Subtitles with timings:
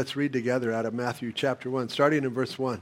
[0.00, 2.80] Let's read together out of Matthew chapter 1, starting in verse 1.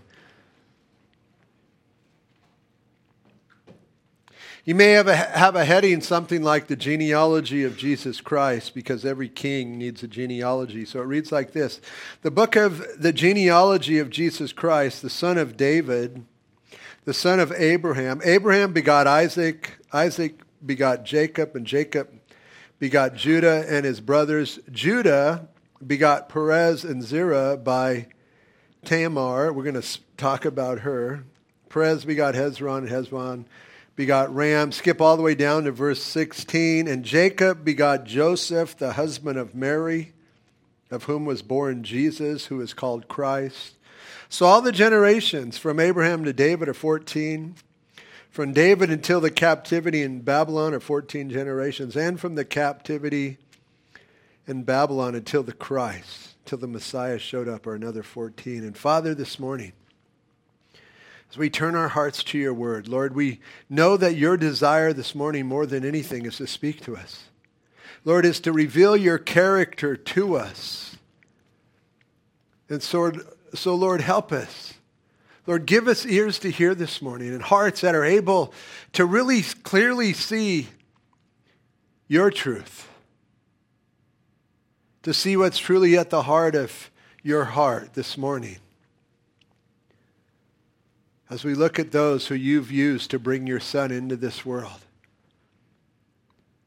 [4.66, 9.06] You may have a, have a heading something like the genealogy of Jesus Christ, because
[9.06, 10.84] every king needs a genealogy.
[10.84, 11.80] So it reads like this
[12.21, 16.23] The book of the genealogy of Jesus Christ, the son of David,
[17.07, 18.21] the son of Abraham.
[18.27, 22.11] Abraham begot Isaac, Isaac begot Jacob, and Jacob
[22.79, 24.59] begot Judah and his brothers.
[24.71, 25.48] Judah
[25.85, 28.07] begot Perez and Zerah by
[28.85, 29.53] Tamar.
[29.53, 31.25] We're going to talk about her.
[31.69, 33.45] Perez begot Hezron, and Hezron
[33.97, 34.73] begot Ram.
[34.73, 36.87] Skip all the way down to verse 16.
[36.87, 40.12] And Jacob begot Joseph, the husband of Mary,
[40.91, 43.75] of whom was born Jesus, who is called Christ.
[44.29, 47.56] So all the generations from Abraham to David are 14.
[48.31, 51.97] From David until the captivity in Babylon are 14 generations.
[51.97, 53.39] And from the captivity
[54.46, 58.64] in Babylon until the Christ, till the Messiah showed up, or another 14.
[58.64, 59.72] And Father, this morning,
[61.30, 65.14] as we turn our hearts to your word, Lord, we know that your desire this
[65.14, 67.25] morning more than anything is to speak to us.
[68.05, 70.97] Lord, is to reveal your character to us.
[72.69, 73.12] And so,
[73.55, 74.75] so, Lord, help us.
[75.47, 78.53] Lord, give us ears to hear this morning and hearts that are able
[78.92, 80.69] to really clearly see
[82.08, 82.88] your truth
[85.07, 86.91] to see what's truly at the heart of
[87.23, 88.57] your heart this morning.
[91.31, 94.81] As we look at those who you've used to bring your son into this world.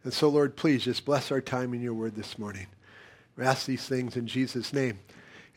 [0.06, 2.68] And so, Lord, please just bless our time in your word this morning.
[3.36, 5.00] We ask these things in Jesus' name.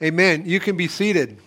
[0.02, 0.42] Amen.
[0.44, 1.38] You can be seated.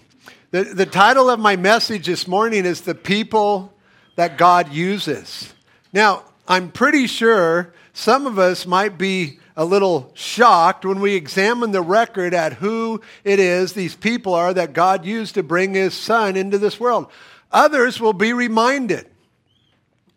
[0.51, 3.73] The, the title of my message this morning is The People
[4.15, 5.53] That God Uses.
[5.91, 11.71] Now, I'm pretty sure some of us might be a little shocked when we examine
[11.71, 15.93] the record at who it is these people are that God used to bring his
[15.93, 17.09] son into this world.
[17.51, 19.07] Others will be reminded.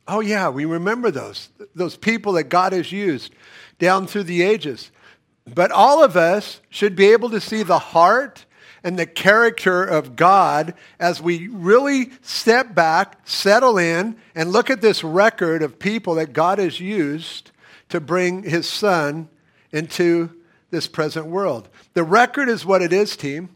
[0.09, 3.33] Oh, yeah, we remember those, those people that God has used
[3.79, 4.91] down through the ages.
[5.47, 8.45] But all of us should be able to see the heart
[8.83, 14.81] and the character of God as we really step back, settle in, and look at
[14.81, 17.51] this record of people that God has used
[17.89, 19.29] to bring his son
[19.73, 20.31] into
[20.71, 21.69] this present world.
[21.95, 23.51] The record is what it is, team.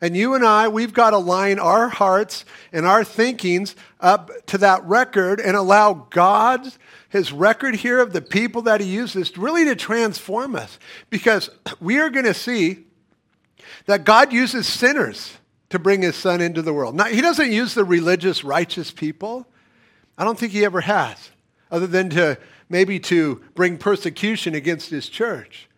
[0.00, 4.58] And you and I, we've got to line our hearts and our thinkings up to
[4.58, 6.66] that record and allow God,
[7.08, 10.78] his record here of the people that he uses, really to transform us.
[11.08, 11.48] Because
[11.80, 12.84] we are going to see
[13.86, 15.38] that God uses sinners
[15.70, 16.94] to bring his son into the world.
[16.94, 19.46] Now, he doesn't use the religious, righteous people.
[20.18, 21.30] I don't think he ever has,
[21.70, 22.38] other than to
[22.68, 25.68] maybe to bring persecution against his church.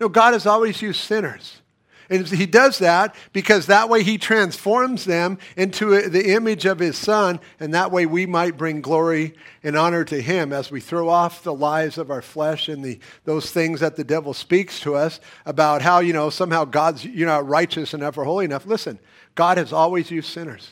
[0.00, 1.62] No, God has always used sinners.
[2.08, 6.96] And he does that because that way he transforms them into the image of his
[6.96, 11.08] son, and that way we might bring glory and honor to him as we throw
[11.08, 14.94] off the lies of our flesh and the, those things that the devil speaks to
[14.94, 18.66] us about how, you know, somehow God's you're not righteous enough or holy enough.
[18.66, 19.00] Listen,
[19.34, 20.70] God has always used sinners.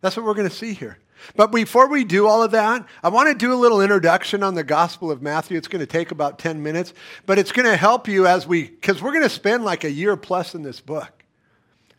[0.00, 0.98] That's what we're going to see here.
[1.34, 4.54] But before we do all of that, I want to do a little introduction on
[4.54, 5.56] the Gospel of Matthew.
[5.56, 6.94] It's going to take about 10 minutes,
[7.26, 9.90] but it's going to help you as we, because we're going to spend like a
[9.90, 11.24] year plus in this book.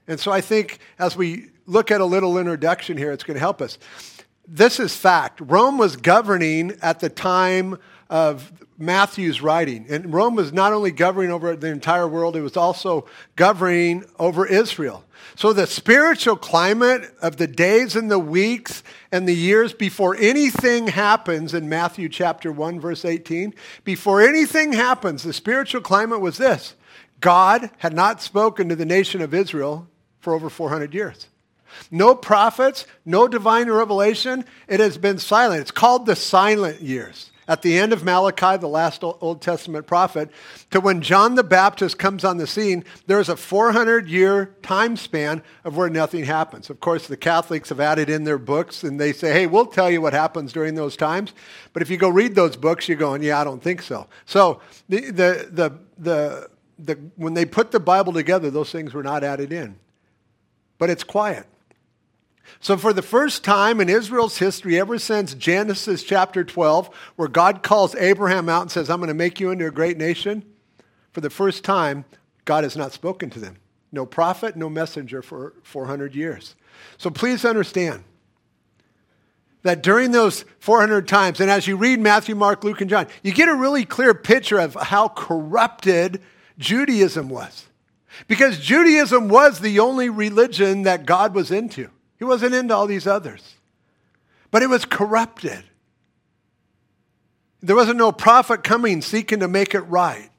[0.07, 3.41] And so I think as we look at a little introduction here, it's going to
[3.41, 3.77] help us.
[4.47, 5.41] This is fact.
[5.41, 7.77] Rome was governing at the time
[8.09, 9.87] of Matthew's writing.
[9.89, 14.45] And Rome was not only governing over the entire world, it was also governing over
[14.45, 15.03] Israel.
[15.35, 20.87] So the spiritual climate of the days and the weeks and the years before anything
[20.87, 23.53] happens in Matthew chapter 1 verse 18,
[23.83, 26.75] before anything happens, the spiritual climate was this.
[27.19, 29.87] God had not spoken to the nation of Israel
[30.19, 31.27] for over 400 years.
[31.91, 34.45] No prophets, no divine revelation.
[34.67, 35.61] It has been silent.
[35.61, 40.29] It's called the silent years at the end of Malachi, the last Old Testament prophet,
[40.71, 45.41] to when John the Baptist comes on the scene, there's a 400 year time span
[45.63, 46.69] of where nothing happens.
[46.69, 49.89] Of course, the Catholics have added in their books and they say, hey, we'll tell
[49.89, 51.33] you what happens during those times.
[51.71, 54.07] But if you go read those books, you're going, yeah, I don't think so.
[54.25, 59.03] So the, the, the, the, the, when they put the Bible together, those things were
[59.03, 59.77] not added in.
[60.77, 61.47] But it's quiet.
[62.59, 67.61] So, for the first time in Israel's history, ever since Genesis chapter 12, where God
[67.61, 70.43] calls Abraham out and says, I'm going to make you into a great nation,
[71.11, 72.05] for the first time,
[72.45, 73.57] God has not spoken to them.
[73.91, 76.55] No prophet, no messenger for 400 years.
[76.97, 78.03] So, please understand
[79.63, 83.33] that during those 400 times, and as you read Matthew, Mark, Luke, and John, you
[83.33, 86.21] get a really clear picture of how corrupted
[86.57, 87.67] Judaism was.
[88.27, 91.89] Because Judaism was the only religion that God was into.
[92.17, 93.55] He wasn't into all these others.
[94.51, 95.63] But it was corrupted.
[97.61, 100.29] There wasn't no prophet coming seeking to make it right.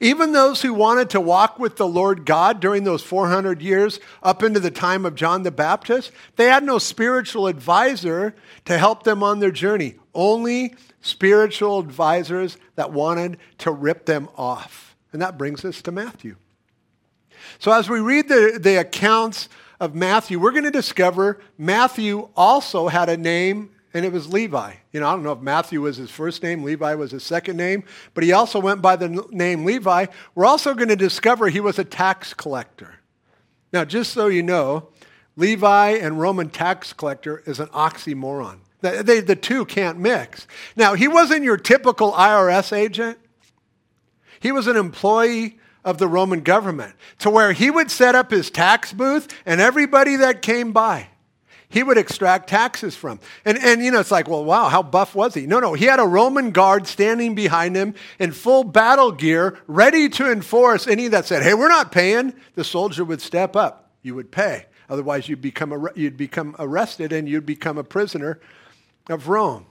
[0.00, 4.42] Even those who wanted to walk with the Lord God during those 400 years up
[4.42, 8.34] into the time of John the Baptist, they had no spiritual advisor
[8.64, 9.96] to help them on their journey.
[10.14, 14.96] Only spiritual advisors that wanted to rip them off.
[15.12, 16.36] And that brings us to Matthew.
[17.58, 19.48] So as we read the, the accounts
[19.82, 24.74] of Matthew, we're going to discover Matthew also had a name and it was Levi.
[24.92, 27.56] You know, I don't know if Matthew was his first name, Levi was his second
[27.56, 27.82] name,
[28.14, 30.06] but he also went by the name Levi.
[30.36, 33.00] We're also going to discover he was a tax collector.
[33.72, 34.88] Now, just so you know,
[35.34, 38.58] Levi and Roman tax collector is an oxymoron.
[38.82, 40.46] The, they, the two can't mix.
[40.76, 43.18] Now, he wasn't your typical IRS agent.
[44.38, 48.50] He was an employee of the Roman government to where he would set up his
[48.50, 51.08] tax booth and everybody that came by
[51.72, 53.18] he would extract taxes from.
[53.46, 55.46] And, and, you know, it's like, well, wow, how buff was he?
[55.46, 60.10] No, no, he had a Roman guard standing behind him in full battle gear, ready
[60.10, 62.34] to enforce any that said, hey, we're not paying.
[62.56, 63.90] The soldier would step up.
[64.02, 64.66] You would pay.
[64.90, 68.38] Otherwise, you'd become, you'd become arrested and you'd become a prisoner
[69.08, 69.64] of Rome.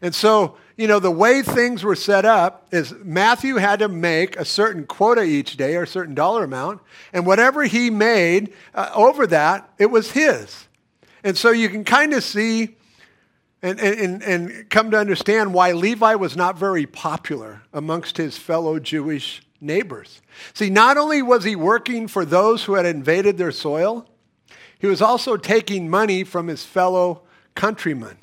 [0.00, 4.36] And so, you know, the way things were set up is Matthew had to make
[4.36, 6.80] a certain quota each day or a certain dollar amount,
[7.12, 10.68] and whatever he made uh, over that, it was his.
[11.24, 12.76] And so you can kind of see
[13.60, 18.78] and, and, and come to understand why Levi was not very popular amongst his fellow
[18.78, 20.22] Jewish neighbors.
[20.54, 24.06] See, not only was he working for those who had invaded their soil,
[24.78, 27.22] he was also taking money from his fellow
[27.56, 28.18] countrymen.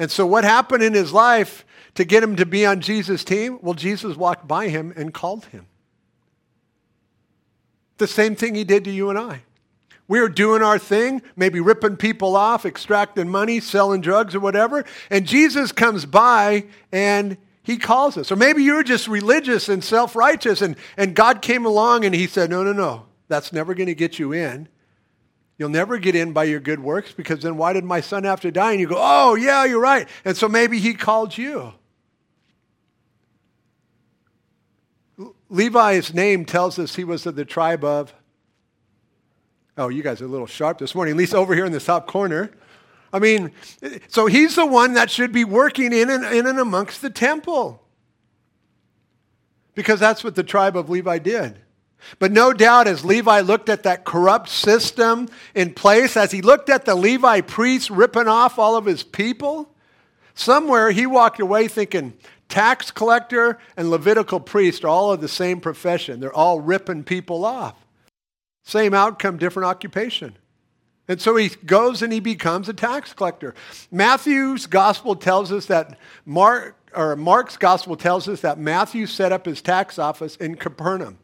[0.00, 3.58] And so, what happened in his life to get him to be on Jesus' team?
[3.60, 5.66] Well, Jesus walked by him and called him.
[7.98, 9.42] The same thing he did to you and I.
[10.08, 14.86] We were doing our thing, maybe ripping people off, extracting money, selling drugs or whatever.
[15.10, 18.32] And Jesus comes by and he calls us.
[18.32, 22.26] Or maybe you're just religious and self righteous, and, and God came along and he
[22.26, 24.66] said, No, no, no, that's never going to get you in.
[25.60, 28.40] You'll never get in by your good works because then why did my son have
[28.40, 28.70] to die?
[28.70, 30.08] And you go, Oh, yeah, you're right.
[30.24, 31.74] And so maybe he called you.
[35.50, 38.14] Levi's name tells us he was of the tribe of
[39.76, 41.80] Oh, you guys are a little sharp this morning, at least over here in the
[41.80, 42.50] top corner.
[43.12, 43.52] I mean,
[44.08, 47.82] so he's the one that should be working in and, in and amongst the temple.
[49.74, 51.58] Because that's what the tribe of Levi did.
[52.18, 56.70] But no doubt, as Levi looked at that corrupt system in place, as he looked
[56.70, 59.74] at the Levi priests ripping off all of his people,
[60.34, 62.14] somewhere he walked away thinking,
[62.48, 66.20] tax collector and Levitical priest are all of the same profession.
[66.20, 67.76] They're all ripping people off.
[68.64, 70.36] Same outcome, different occupation.
[71.08, 73.54] And so he goes and he becomes a tax collector.
[73.90, 79.46] Matthew's gospel tells us that Mark, or Mark's gospel tells us that Matthew set up
[79.46, 81.18] his tax office in Capernaum,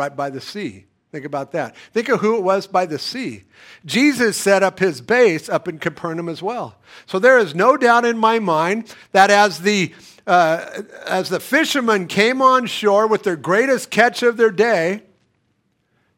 [0.00, 0.86] right by the sea.
[1.12, 1.76] Think about that.
[1.92, 3.44] Think of who it was by the sea.
[3.84, 6.76] Jesus set up his base up in Capernaum as well.
[7.04, 9.92] So there is no doubt in my mind that as the
[10.26, 15.02] uh, as the fishermen came on shore with their greatest catch of their day,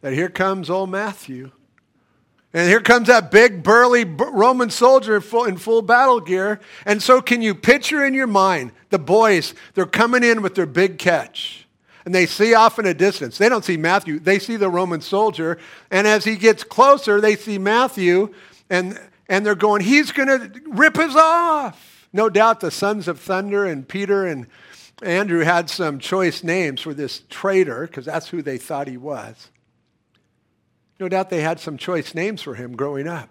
[0.00, 1.50] that here comes old Matthew.
[2.54, 6.60] And here comes that big, burly Roman soldier in full, in full, battle gear.
[6.84, 9.54] And so, can you picture in your mind the boys?
[9.74, 11.61] They're coming in with their big catch.
[12.04, 13.38] And they see off in a distance.
[13.38, 15.58] They don't see Matthew, they see the Roman soldier.
[15.90, 18.34] And as he gets closer, they see Matthew,
[18.68, 22.08] and, and they're going, He's going to rip us off.
[22.12, 24.46] No doubt the sons of thunder and Peter and
[25.02, 29.50] Andrew had some choice names for this traitor, because that's who they thought he was.
[31.00, 33.28] No doubt they had some choice names for him growing up.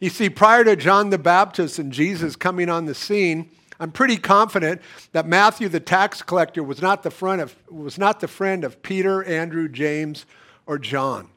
[0.00, 3.50] You see, prior to John the Baptist and Jesus coming on the scene,
[3.80, 4.80] I'm pretty confident
[5.12, 8.82] that Matthew the tax collector was not the, friend of, was not the friend of
[8.82, 10.26] Peter, Andrew, James,
[10.66, 11.28] or John.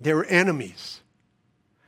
[0.00, 1.00] They were enemies.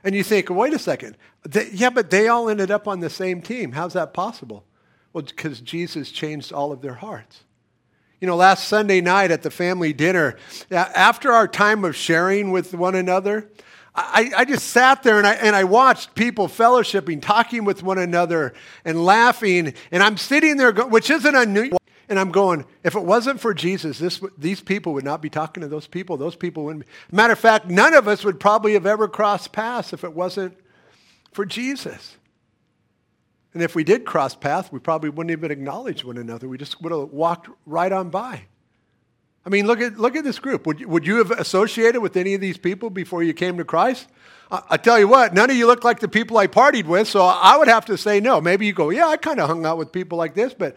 [0.03, 1.17] And you think, wait a second.
[1.45, 3.73] They, yeah, but they all ended up on the same team.
[3.73, 4.65] How's that possible?
[5.13, 7.45] Well, because Jesus changed all of their hearts.
[8.21, 10.37] You know, last Sunday night at the family dinner,
[10.71, 13.49] after our time of sharing with one another,
[14.01, 17.99] I, I, just sat there and I, and I watched people fellowshipping, talking with one
[17.99, 19.75] another, and laughing.
[19.91, 21.79] And I'm sitting there, which isn't unusual.
[22.09, 25.61] And I'm going, if it wasn't for Jesus, this, these people would not be talking
[25.61, 26.17] to those people.
[26.17, 26.93] Those people wouldn't be.
[27.13, 30.57] Matter of fact, none of us would probably have ever crossed paths if it wasn't
[31.33, 32.17] for Jesus.
[33.53, 36.49] And if we did cross paths, we probably wouldn't even acknowledge one another.
[36.49, 38.43] We just would have walked right on by.
[39.49, 40.67] I mean, look at, look at this group.
[40.67, 44.07] Would, would you have associated with any of these people before you came to Christ?
[44.51, 47.09] I, I tell you what, none of you look like the people I partied with,
[47.09, 48.43] so I would have to say no.
[48.43, 50.77] Maybe you go, yeah, I kind of hung out with people like this, but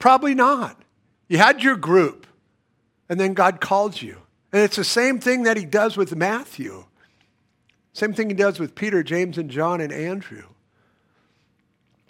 [0.00, 0.82] probably not.
[1.28, 2.26] You had your group,
[3.08, 4.16] and then God called you.
[4.52, 6.86] And it's the same thing that he does with Matthew.
[7.92, 10.46] Same thing he does with Peter, James, and John, and Andrew.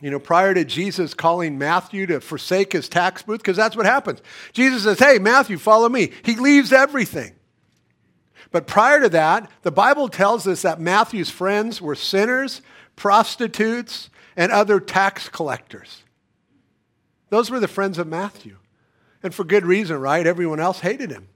[0.01, 3.87] You know, prior to Jesus calling Matthew to forsake his tax booth, because that's what
[3.87, 4.21] happens.
[4.53, 6.13] Jesus says, Hey, Matthew, follow me.
[6.25, 7.35] He leaves everything.
[8.51, 12.63] But prior to that, the Bible tells us that Matthew's friends were sinners,
[12.97, 16.03] prostitutes, and other tax collectors.
[17.29, 18.57] Those were the friends of Matthew.
[19.23, 20.27] And for good reason, right?
[20.27, 21.29] Everyone else hated him.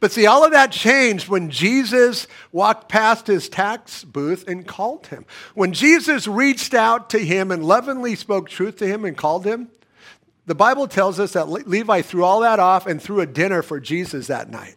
[0.00, 5.08] But see, all of that changed when Jesus walked past his tax booth and called
[5.08, 5.26] him.
[5.54, 9.70] When Jesus reached out to him and lovingly spoke truth to him and called him,
[10.46, 13.80] the Bible tells us that Levi threw all that off and threw a dinner for
[13.80, 14.76] Jesus that night.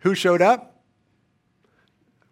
[0.00, 0.82] Who showed up?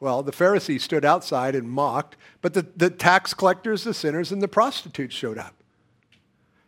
[0.01, 4.41] Well, the Pharisees stood outside and mocked, but the, the tax collectors, the sinners, and
[4.41, 5.55] the prostitutes showed up.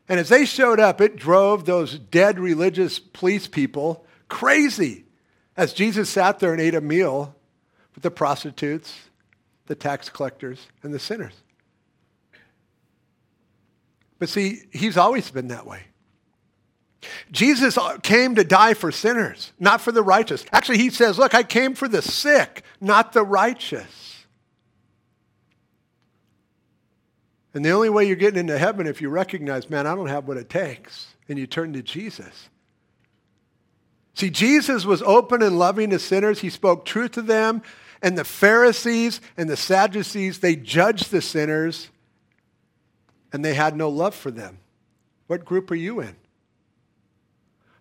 [0.09, 5.05] And as they showed up, it drove those dead religious police people crazy
[5.61, 7.37] as Jesus sat there and ate a meal
[7.95, 8.99] with the prostitutes,
[9.67, 11.35] the tax collectors, and the sinners.
[14.19, 15.83] But see, he's always been that way.
[17.31, 20.47] Jesus uh, came to die for sinners, not for the righteous.
[20.51, 24.25] Actually, he says, Look, I came for the sick, not the righteous.
[27.53, 30.27] And the only way you're getting into heaven if you recognize, man, I don't have
[30.27, 32.49] what it takes, and you turn to Jesus.
[34.21, 36.41] See, Jesus was open and loving to sinners.
[36.41, 37.63] He spoke truth to them.
[38.03, 41.89] And the Pharisees and the Sadducees, they judged the sinners
[43.33, 44.59] and they had no love for them.
[45.27, 46.17] What group are you in?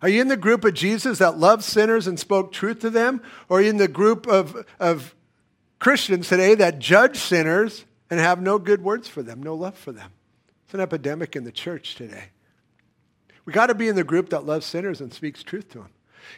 [0.00, 3.20] Are you in the group of Jesus that loved sinners and spoke truth to them?
[3.50, 5.14] Or are you in the group of, of
[5.78, 9.92] Christians today that judge sinners and have no good words for them, no love for
[9.92, 10.10] them?
[10.64, 12.28] It's an epidemic in the church today.
[13.44, 15.90] We got to be in the group that loves sinners and speaks truth to them.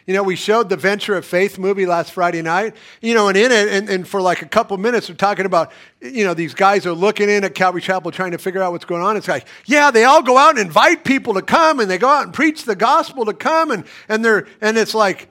[0.06, 3.36] You know, we showed the Venture of Faith movie last Friday night, you know, and
[3.36, 6.54] in it, and, and, for like a couple minutes, we're talking about, you know, these
[6.54, 9.16] guys are looking in at Calvary Chapel trying to figure out what's going on.
[9.16, 12.08] It's like, yeah, they all go out and invite people to come, and they go
[12.08, 15.28] out and preach the gospel to come, and, and they're, and it's like,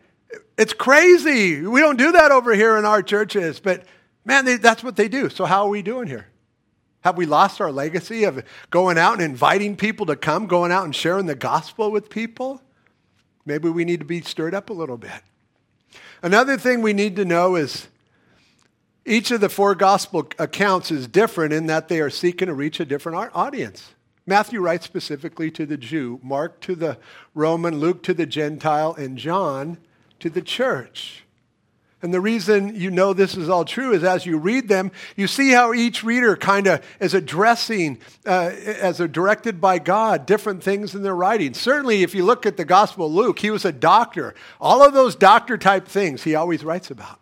[0.57, 1.61] it's crazy.
[1.61, 3.83] We don't do that over here in our churches, but
[4.25, 5.29] man, they, that's what they do.
[5.29, 6.27] So how are we doing here?
[7.01, 10.85] Have we lost our legacy of going out and inviting people to come, going out
[10.85, 12.61] and sharing the gospel with people?
[13.45, 15.21] Maybe we need to be stirred up a little bit.
[16.21, 17.87] Another thing we need to know is
[19.05, 22.79] each of the four gospel accounts is different in that they are seeking to reach
[22.79, 23.93] a different audience.
[24.27, 26.99] Matthew writes specifically to the Jew, Mark to the
[27.33, 29.77] Roman, Luke to the Gentile, and John
[30.19, 31.23] to the church.
[32.01, 35.27] And the reason you know this is all true is as you read them, you
[35.27, 40.63] see how each reader kind of is addressing, uh, as they're directed by God, different
[40.63, 41.53] things in their writing.
[41.53, 44.33] Certainly, if you look at the Gospel of Luke, he was a doctor.
[44.59, 47.19] All of those doctor type things he always writes about.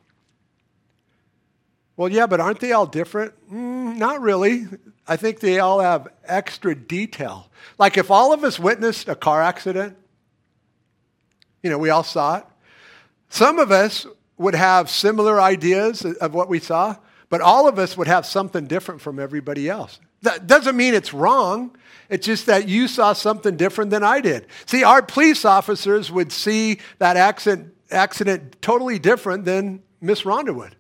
[1.98, 3.34] Well, yeah, but aren't they all different?
[3.52, 4.68] Mm, not really.
[5.06, 7.50] I think they all have extra detail.
[7.78, 9.98] Like if all of us witnessed a car accident,
[11.62, 12.46] you know, we all saw it.
[13.28, 14.08] Some of us
[14.40, 16.96] would have similar ideas of what we saw,
[17.30, 20.00] but all of us would have something different from everybody else.
[20.24, 21.78] That doesn't mean it's wrong.
[22.10, 24.48] It's just that you saw something different than I did.
[24.66, 30.76] See, our police officers would see that accident, accident totally different than Miss Rhonda would.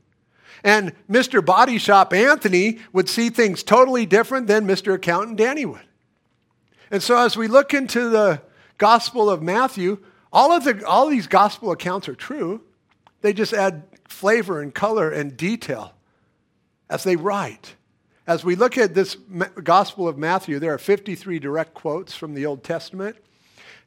[0.64, 1.46] And Mr.
[1.46, 4.94] Body Shop Anthony would see things totally different than Mr.
[4.94, 5.86] Accountant Danny would.
[6.92, 8.42] And so as we look into the
[8.78, 10.00] Gospel of Matthew,
[10.32, 12.62] all of the, all of these gospel accounts are true,
[13.22, 15.94] they just add flavor and color and detail
[16.90, 17.76] as they write.
[18.26, 19.16] As we look at this
[19.64, 23.18] Gospel of Matthew, there are 53 direct quotes from the Old Testament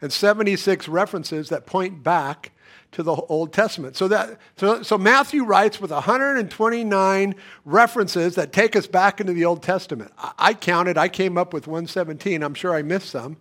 [0.00, 2.50] and 76 references that point back
[2.90, 3.96] to the Old Testament.
[3.96, 7.34] So, that, so, so Matthew writes with 129
[7.64, 10.12] references that take us back into the Old Testament.
[10.18, 12.42] I, I counted, I came up with 117.
[12.42, 13.38] I'm sure I missed some.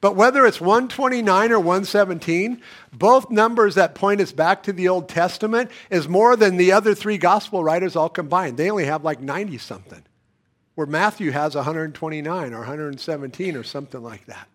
[0.00, 2.60] But whether it's 129 or 117,
[2.92, 6.94] both numbers that point us back to the Old Testament is more than the other
[6.94, 8.56] three gospel writers all combined.
[8.56, 10.02] They only have like 90 something,
[10.74, 14.48] where Matthew has 129 or 117 or something like that.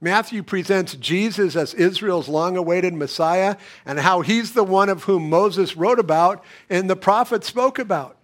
[0.00, 5.28] Matthew presents Jesus as Israel's long awaited Messiah and how he's the one of whom
[5.28, 8.16] Moses wrote about and the prophets spoke about.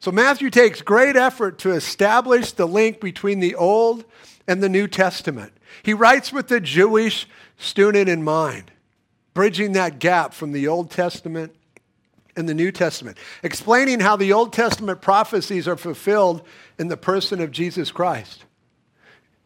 [0.00, 4.04] So Matthew takes great effort to establish the link between the Old
[4.46, 5.52] and the New Testament.
[5.82, 8.70] He writes with the Jewish student in mind.
[9.34, 11.54] bridging that gap from the Old Testament
[12.36, 16.42] and the New Testament, explaining how the Old Testament prophecies are fulfilled
[16.78, 18.44] in the person of Jesus Christ.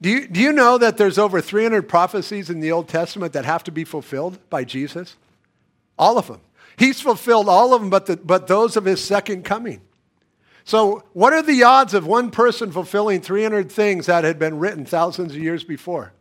[0.01, 3.45] Do you, do you know that there's over 300 prophecies in the Old Testament that
[3.45, 5.17] have to be fulfilled by Jesus?
[5.99, 6.41] All of them.
[6.77, 9.81] He's fulfilled all of them but, the, but those of his second coming.
[10.67, 14.85] So, what are the odds of one person fulfilling 300 things that had been written
[14.85, 16.13] thousands of years before?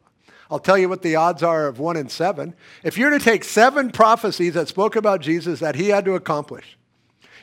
[0.52, 2.54] I'll tell you what the odds are of one in seven.
[2.84, 6.78] If you're to take seven prophecies that spoke about Jesus that he had to accomplish,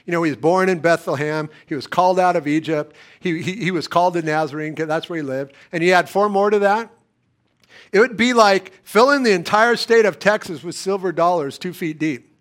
[0.06, 1.50] you know, he was born in Bethlehem.
[1.66, 2.94] He was called out of Egypt.
[3.18, 4.76] He, he, he was called to Nazarene.
[4.76, 5.54] That's where he lived.
[5.72, 6.88] And you add four more to that.
[7.90, 11.98] It would be like filling the entire state of Texas with silver dollars two feet
[11.98, 12.32] deep.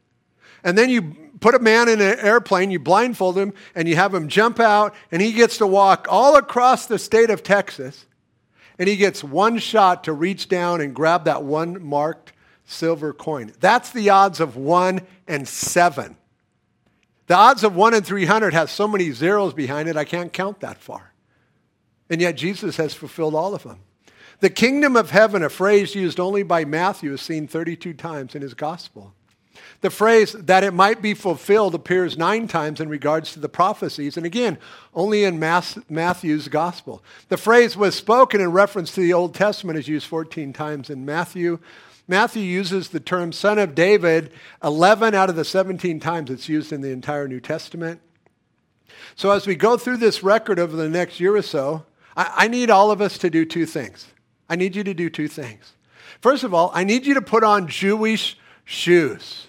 [0.64, 4.14] And then you put a man in an airplane, you blindfold him, and you have
[4.14, 8.06] him jump out, and he gets to walk all across the state of Texas.
[8.80, 12.32] And he gets one shot to reach down and grab that one marked
[12.66, 13.52] silver coin.
[13.60, 16.16] That's the odds of one and seven.
[17.28, 20.60] The odds of 1 in 300 has so many zeros behind it, I can't count
[20.60, 21.14] that far.
[22.10, 23.80] And yet Jesus has fulfilled all of them.
[24.42, 28.42] The kingdom of heaven, a phrase used only by Matthew, is seen 32 times in
[28.42, 29.14] his gospel.
[29.80, 34.18] The phrase that it might be fulfilled appears nine times in regards to the prophecies,
[34.18, 34.58] and again,
[34.94, 37.02] only in Matthew's gospel.
[37.30, 41.06] The phrase was spoken in reference to the Old Testament is used 14 times in
[41.06, 41.60] Matthew,
[42.12, 46.74] Matthew uses the term son of David 11 out of the 17 times it's used
[46.74, 48.02] in the entire New Testament.
[49.16, 51.86] So, as we go through this record over the next year or so,
[52.18, 54.08] I, I, need all of us to do two things.
[54.50, 55.74] I need you to do two things.
[56.20, 59.48] First of all, I need you to put on Jewish shoes.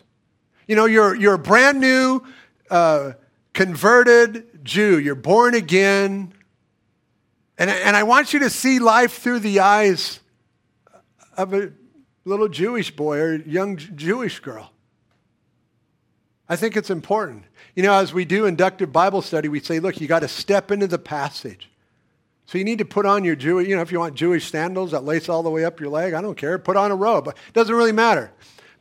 [0.66, 2.23] You know, you're, you're a brand new,
[2.71, 3.12] uh,
[3.52, 4.99] converted Jew.
[4.99, 6.33] You're born again.
[7.59, 10.21] And, and I want you to see life through the eyes
[11.37, 11.73] of a
[12.25, 14.73] little Jewish boy or young Jewish girl.
[16.49, 17.45] I think it's important.
[17.75, 20.71] You know, as we do inductive Bible study, we say, look, you got to step
[20.71, 21.71] into the passage.
[22.47, 24.91] So you need to put on your Jewish, you know, if you want Jewish sandals
[24.91, 26.58] that lace all the way up your leg, I don't care.
[26.58, 27.28] Put on a robe.
[27.28, 28.30] It doesn't really matter.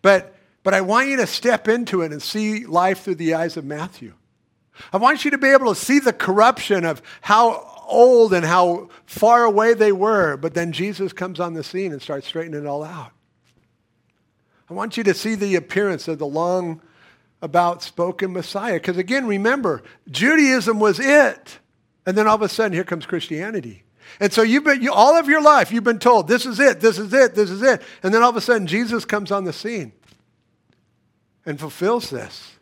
[0.01, 3.57] But, but I want you to step into it and see life through the eyes
[3.57, 4.13] of Matthew.
[4.93, 8.89] I want you to be able to see the corruption of how old and how
[9.05, 12.67] far away they were, but then Jesus comes on the scene and starts straightening it
[12.67, 13.11] all out.
[14.69, 16.81] I want you to see the appearance of the long
[17.41, 18.75] about spoken Messiah.
[18.75, 21.59] Because again, remember, Judaism was it.
[22.05, 23.83] And then all of a sudden, here comes Christianity.
[24.19, 26.79] And so you've been, you, all of your life, you've been told, this is it,
[26.79, 27.81] this is it, this is it.
[28.01, 29.91] And then all of a sudden, Jesus comes on the scene
[31.45, 32.55] and fulfills this.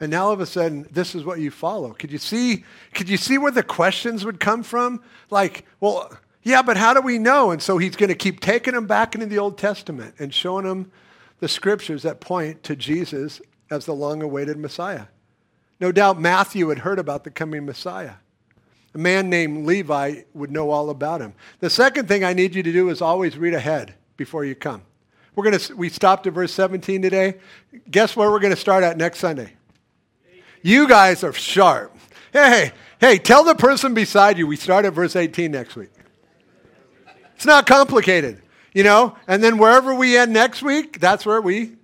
[0.00, 1.92] And now all of a sudden, this is what you follow.
[1.92, 2.64] Could you see,
[2.94, 5.02] could you see where the questions would come from?
[5.28, 7.50] Like, well, yeah, but how do we know?
[7.50, 10.64] And so he's going to keep taking them back into the Old Testament and showing
[10.64, 10.92] them
[11.40, 15.06] the scriptures that point to Jesus as the long awaited Messiah.
[15.80, 18.14] No doubt Matthew had heard about the coming Messiah.
[18.94, 21.34] A man named Levi would know all about him.
[21.60, 24.82] The second thing I need you to do is always read ahead before you come.
[25.38, 27.36] We're going to, we stopped at verse 17 today.
[27.88, 29.52] Guess where we're going to start at next Sunday?
[30.62, 31.96] You guys are sharp.
[32.32, 35.92] Hey, hey, tell the person beside you we start at verse 18 next week.
[37.36, 38.42] It's not complicated,
[38.74, 39.16] you know?
[39.28, 41.76] And then wherever we end next week, that's where we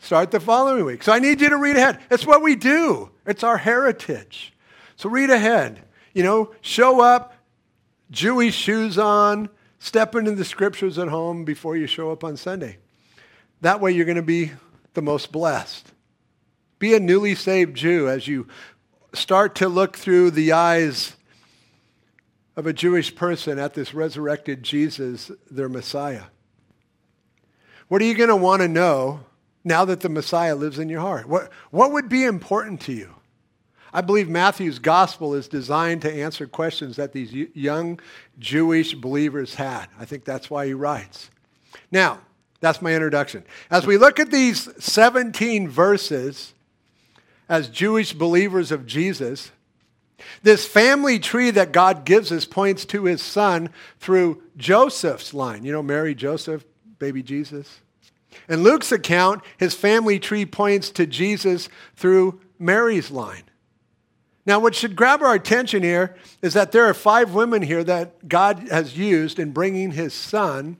[0.00, 1.04] start the following week.
[1.04, 2.00] So I need you to read ahead.
[2.10, 4.52] It's what we do, it's our heritage.
[4.96, 5.84] So read ahead.
[6.14, 7.32] You know, show up,
[8.10, 12.78] Jewish shoes on, step into the scriptures at home before you show up on Sunday.
[13.60, 14.52] That way you're going to be
[14.94, 15.92] the most blessed.
[16.78, 18.46] Be a newly saved Jew as you
[19.12, 21.14] start to look through the eyes
[22.58, 26.24] of a Jewish person at this resurrected Jesus, their Messiah?
[27.86, 29.20] What are you going to want to know
[29.62, 31.28] now that the Messiah lives in your heart?
[31.28, 33.14] What, what would be important to you?
[33.92, 38.00] I believe Matthew's gospel is designed to answer questions that these young
[38.40, 39.86] Jewish believers had.
[39.98, 41.30] I think that's why he writes.
[41.92, 42.20] Now,
[42.60, 43.44] that's my introduction.
[43.70, 46.54] As we look at these 17 verses
[47.48, 49.52] as Jewish believers of Jesus,
[50.42, 55.64] this family tree that God gives us points to his son through Joseph's line.
[55.64, 56.64] You know, Mary, Joseph,
[56.98, 57.80] baby Jesus.
[58.48, 63.44] In Luke's account, his family tree points to Jesus through Mary's line.
[64.44, 68.28] Now, what should grab our attention here is that there are five women here that
[68.28, 70.78] God has used in bringing his son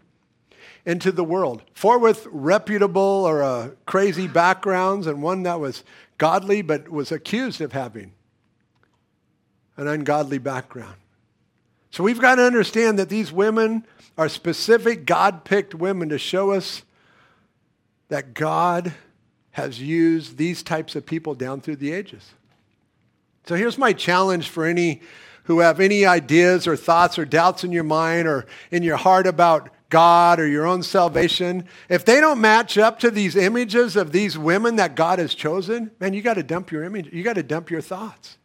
[0.85, 1.63] into the world.
[1.75, 5.85] Four with reputable or uh, crazy backgrounds, and one that was
[6.17, 8.13] godly but was accused of having
[9.77, 10.97] an ungodly background.
[11.91, 13.87] So we've got to understand that these women
[14.17, 16.83] are specific God picked women to show us
[18.09, 18.93] that God
[19.53, 22.33] has used these types of people down through the ages.
[23.47, 25.01] So here's my challenge for any
[25.45, 29.27] who have any ideas or thoughts or doubts in your mind or in your heart
[29.27, 31.67] about God or your own salvation.
[31.89, 35.91] If they don't match up to these images of these women that God has chosen,
[35.99, 37.13] man, you got to dump your image.
[37.13, 38.37] You got to dump your thoughts.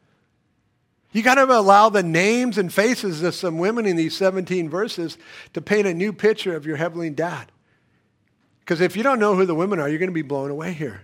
[1.11, 5.17] You got to allow the names and faces of some women in these 17 verses
[5.53, 7.51] to paint a new picture of your heavenly dad.
[8.61, 10.73] Because if you don't know who the women are, you're going to be blown away
[10.73, 11.01] here.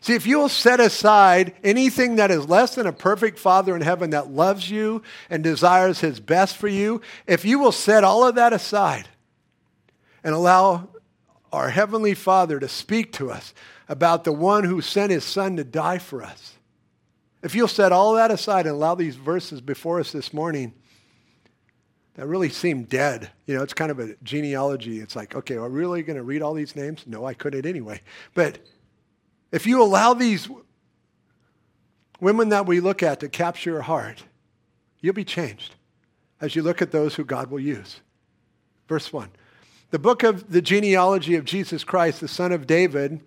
[0.00, 4.10] See, if you'll set aside anything that is less than a perfect Father in heaven
[4.10, 8.34] that loves you and desires his best for you, if you will set all of
[8.34, 9.08] that aside
[10.22, 10.88] and allow
[11.52, 13.54] our Heavenly Father to speak to us
[13.88, 16.54] about the one who sent his Son to die for us,
[17.42, 20.74] if you'll set all that aside and allow these verses before us this morning
[22.14, 25.00] that really seem dead, you know, it's kind of a genealogy.
[25.00, 27.04] It's like, okay, are we really going to read all these names?
[27.06, 28.00] No, I couldn't anyway.
[28.34, 28.58] But
[29.52, 30.48] if you allow these
[32.20, 34.22] women that we look at to capture your heart,
[35.00, 35.74] you'll be changed
[36.40, 38.00] as you look at those who God will use.
[38.86, 39.30] Verse 1.
[39.90, 43.20] The book of the genealogy of Jesus Christ, the son of David,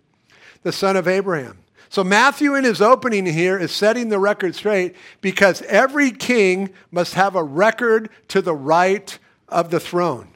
[0.63, 1.59] the son of Abraham.
[1.89, 7.13] So Matthew in his opening here is setting the record straight because every king must
[7.13, 10.29] have a record to the right of the throne.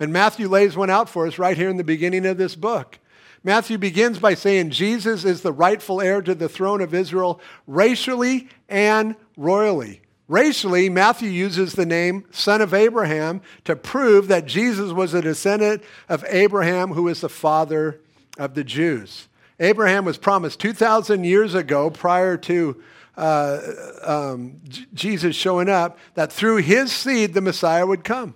[0.00, 2.98] And Matthew lays one out for us right here in the beginning of this book.
[3.44, 8.48] Matthew begins by saying Jesus is the rightful heir to the throne of Israel racially
[8.68, 10.00] and royally.
[10.26, 15.82] Racially, Matthew uses the name son of Abraham to prove that Jesus was a descendant
[16.08, 18.00] of Abraham, who is the father
[18.38, 19.28] of the Jews.
[19.60, 22.82] Abraham was promised 2,000 years ago, prior to
[23.16, 23.60] uh,
[24.02, 24.60] um,
[24.94, 28.34] Jesus showing up, that through his seed the Messiah would come.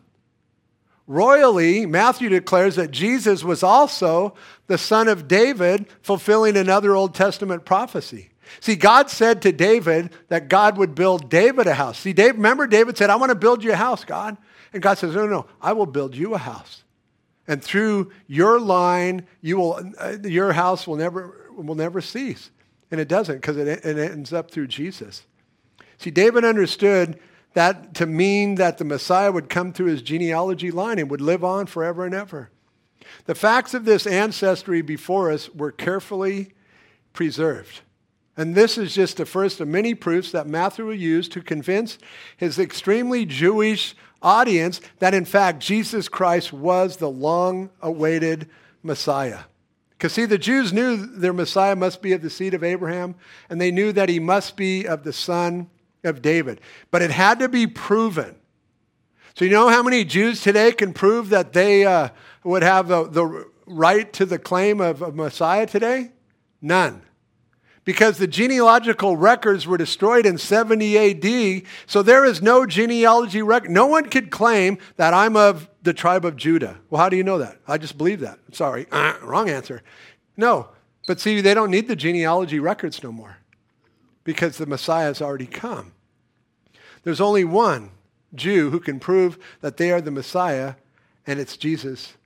[1.07, 4.35] Royally, Matthew declares that Jesus was also
[4.67, 8.29] the son of David, fulfilling another Old Testament prophecy.
[8.61, 11.99] See, God said to David that God would build David a house.
[11.99, 14.37] See, Dave, remember David said, I want to build you a house, God.
[14.73, 16.83] And God says, No, no, I will build you a house
[17.49, 22.51] and through your line, you will, uh, your house will never, will never cease.
[22.91, 25.25] And it doesn't because it, it ends up through Jesus.
[25.97, 27.19] See, David understood
[27.55, 31.43] that to mean that the Messiah would come through his genealogy line and would live
[31.43, 32.51] on forever and ever.
[33.25, 36.53] The facts of this ancestry before us were carefully
[37.15, 37.81] preserved.
[38.39, 41.99] And this is just the first of many proofs that Matthew will use to convince
[42.37, 48.49] his extremely Jewish audience that in fact Jesus Christ was the long awaited
[48.85, 49.41] Messiah.
[49.91, 53.17] Because, see, the Jews knew their Messiah must be of the seed of Abraham,
[53.51, 55.69] and they knew that he must be of the son
[56.05, 56.61] of David.
[56.93, 58.37] But it had to be proven.
[59.35, 62.11] So, you know how many Jews today can prove that they uh,
[62.45, 66.13] would have the, the right to the claim of, of Messiah today?
[66.63, 67.03] None
[67.89, 71.63] because the genealogical records were destroyed in 70 AD.
[71.87, 73.71] So there is no genealogy record.
[73.71, 76.81] No one could claim that I'm of the tribe of Judah.
[76.91, 77.57] Well, how do you know that?
[77.67, 78.41] I just believe that.
[78.53, 79.81] Sorry, uh, wrong answer.
[80.37, 80.69] No,
[81.07, 83.39] but see, they don't need the genealogy records no more
[84.23, 85.93] because the Messiah has already come.
[87.05, 87.93] There's only one
[88.35, 90.75] Jew who can prove that they are the Messiah,
[91.27, 92.19] and it's Jesus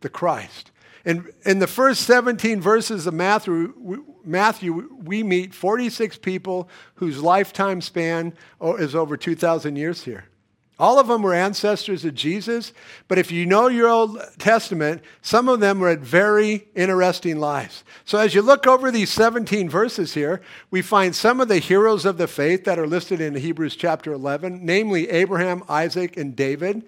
[0.00, 0.69] the Christ.
[1.04, 7.80] In, in the first 17 verses of Matthew, Matthew, we meet 46 people whose lifetime
[7.80, 10.24] span is over 2,000 years here.
[10.78, 12.72] All of them were ancestors of Jesus,
[13.06, 17.84] but if you know your Old Testament, some of them were at very interesting lives.
[18.06, 22.06] So as you look over these 17 verses here, we find some of the heroes
[22.06, 26.82] of the faith that are listed in Hebrews chapter 11, namely Abraham, Isaac, and David.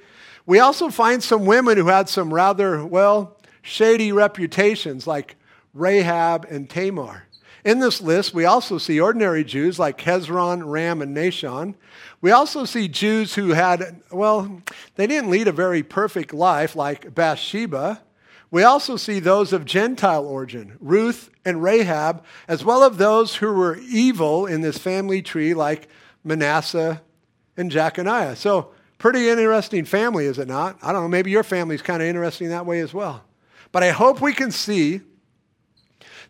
[0.47, 5.37] We also find some women who had some rather, well, shady reputations like
[5.73, 7.25] Rahab and Tamar.
[7.65, 11.75] In this list, we also see ordinary Jews like Hezron, Ram, and Nahshon.
[12.21, 14.63] We also see Jews who had, well,
[14.97, 18.03] they didn't lead a very perfect life like Bathsheba.
[18.51, 23.53] We also see those of Gentile origin, Ruth and Rahab, as well as those who
[23.53, 25.89] were evil in this family tree like
[26.25, 27.01] Manasseh
[27.57, 28.37] and Jeconiah.
[28.37, 30.79] So, pretty interesting family, is it not?
[30.83, 33.23] I don't know, maybe your family's kind of interesting that way as well.
[33.73, 35.01] But I hope we can see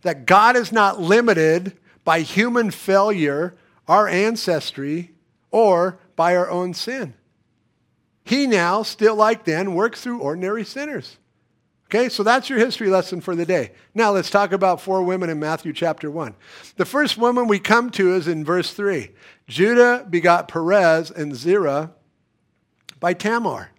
[0.02, 5.12] that God is not limited by human failure, our ancestry,
[5.50, 7.14] or by our own sin.
[8.24, 11.18] He now, still like then, works through ordinary sinners.
[11.86, 13.72] Okay, so that's your history lesson for the day.
[13.94, 16.34] Now let's talk about four women in Matthew chapter 1.
[16.76, 19.10] The first woman we come to is in verse 3.
[19.46, 21.92] Judah begot Perez and Zerah
[22.98, 23.71] by Tamar.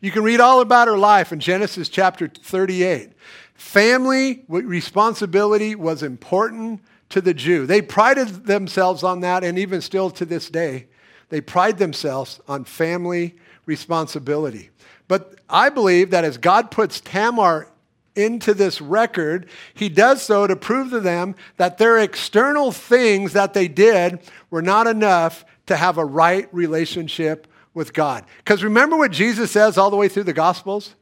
[0.00, 3.10] You can read all about her life in Genesis chapter 38.
[3.54, 7.66] Family responsibility was important to the Jew.
[7.66, 10.86] They prided themselves on that, and even still to this day,
[11.30, 13.34] they pride themselves on family
[13.66, 14.70] responsibility.
[15.08, 17.68] But I believe that as God puts Tamar
[18.14, 23.52] into this record, he does so to prove to them that their external things that
[23.52, 28.24] they did were not enough to have a right relationship with God.
[28.38, 30.94] Because remember what Jesus says all the way through the Gospels?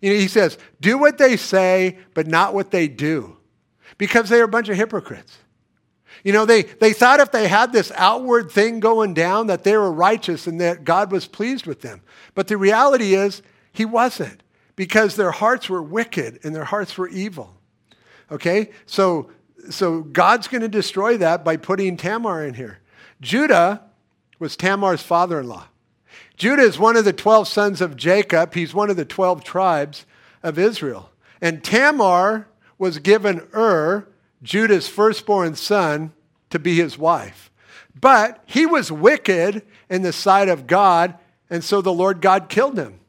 [0.00, 3.36] You know, he says, do what they say, but not what they do.
[3.98, 5.38] Because they're a bunch of hypocrites.
[6.24, 9.76] You know, they, they thought if they had this outward thing going down that they
[9.76, 12.02] were righteous and that God was pleased with them.
[12.34, 14.42] But the reality is, he wasn't
[14.76, 17.56] because their hearts were wicked and their hearts were evil.
[18.30, 18.70] Okay?
[18.86, 19.30] So,
[19.70, 22.78] so God's going to destroy that by putting Tamar in here.
[23.20, 23.82] Judah
[24.38, 25.66] was Tamar's father in law.
[26.36, 28.54] Judah is one of the 12 sons of Jacob.
[28.54, 30.06] He's one of the 12 tribes
[30.42, 31.10] of Israel.
[31.40, 34.08] And Tamar was given Ur,
[34.42, 36.12] Judah's firstborn son,
[36.50, 37.50] to be his wife.
[37.98, 41.14] But he was wicked in the sight of God,
[41.48, 43.00] and so the Lord God killed him.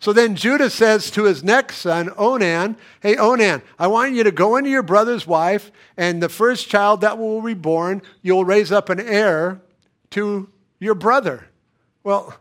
[0.00, 4.30] So then Judah says to his next son, Onan, Hey, Onan, I want you to
[4.30, 8.70] go into your brother's wife, and the first child that will be born, you'll raise
[8.70, 9.62] up an heir
[10.10, 11.46] to your brother.
[12.02, 12.36] Well,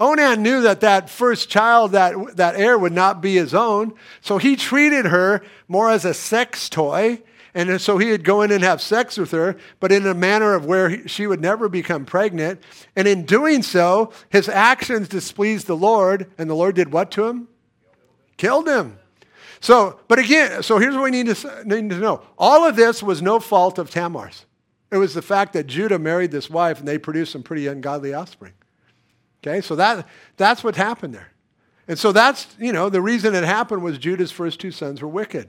[0.00, 3.94] Onan knew that that first child, that, that heir, would not be his own.
[4.20, 7.22] So he treated her more as a sex toy
[7.54, 10.54] and so he would go in and have sex with her, but in a manner
[10.54, 12.62] of where she would never become pregnant.
[12.94, 17.26] And in doing so, his actions displeased the Lord, and the Lord did what to
[17.26, 17.48] him?
[18.36, 18.98] Killed him.
[19.60, 22.22] So, but again, so here's what we need to, need to know.
[22.38, 24.46] All of this was no fault of Tamar's.
[24.90, 28.14] It was the fact that Judah married this wife and they produced some pretty ungodly
[28.14, 28.52] offspring.
[29.42, 31.32] Okay, so that, that's what happened there.
[31.88, 35.08] And so that's, you know, the reason it happened was Judah's first two sons were
[35.08, 35.48] wicked.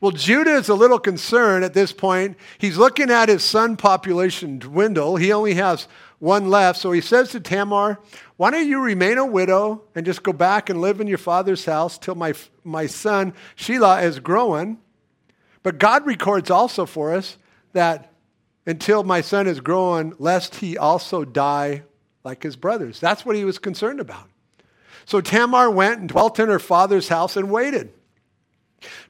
[0.00, 2.36] Well, Judah is a little concerned at this point.
[2.58, 5.16] He's looking at his son population dwindle.
[5.16, 6.78] He only has one left.
[6.78, 8.00] So he says to Tamar,
[8.36, 11.64] Why don't you remain a widow and just go back and live in your father's
[11.64, 14.78] house till my, my son Shelah is growing?
[15.62, 17.36] But God records also for us
[17.72, 18.12] that
[18.66, 21.82] until my son is growing, lest he also die
[22.24, 22.98] like his brothers.
[22.98, 24.28] That's what he was concerned about.
[25.04, 27.92] So Tamar went and dwelt in her father's house and waited.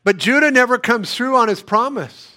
[0.03, 2.37] But Judah never comes through on his promise.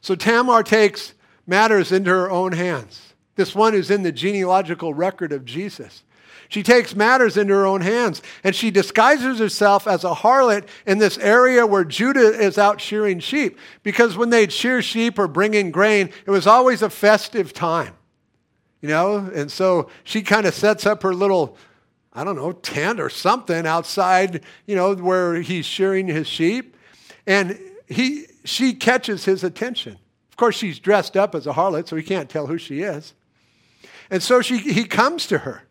[0.00, 1.14] So Tamar takes
[1.46, 3.14] matters into her own hands.
[3.36, 6.02] This one who's in the genealogical record of Jesus.
[6.48, 10.98] She takes matters into her own hands and she disguises herself as a harlot in
[10.98, 13.58] this area where Judah is out shearing sheep.
[13.82, 17.94] Because when they'd shear sheep or bring in grain, it was always a festive time.
[18.82, 21.56] You know, and so she kind of sets up her little
[22.12, 26.76] I don't know, tent or something outside, you know, where he's shearing his sheep.
[27.26, 29.98] And he, she catches his attention.
[30.30, 33.14] Of course, she's dressed up as a harlot, so he can't tell who she is.
[34.10, 35.62] And so she, he comes to her.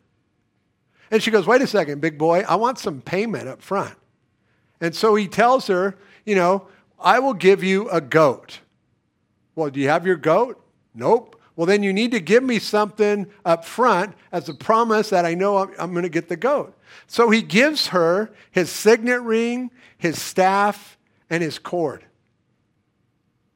[1.11, 3.95] And she goes, Wait a second, big boy, I want some payment up front.
[4.79, 5.95] And so he tells her,
[6.25, 6.67] You know,
[6.99, 8.61] I will give you a goat.
[9.55, 10.63] Well, do you have your goat?
[10.95, 11.39] Nope.
[11.55, 15.33] Well, then you need to give me something up front as a promise that I
[15.33, 16.77] know I'm, I'm going to get the goat.
[17.07, 20.97] So he gives her his signet ring, his staff,
[21.29, 22.05] and his cord.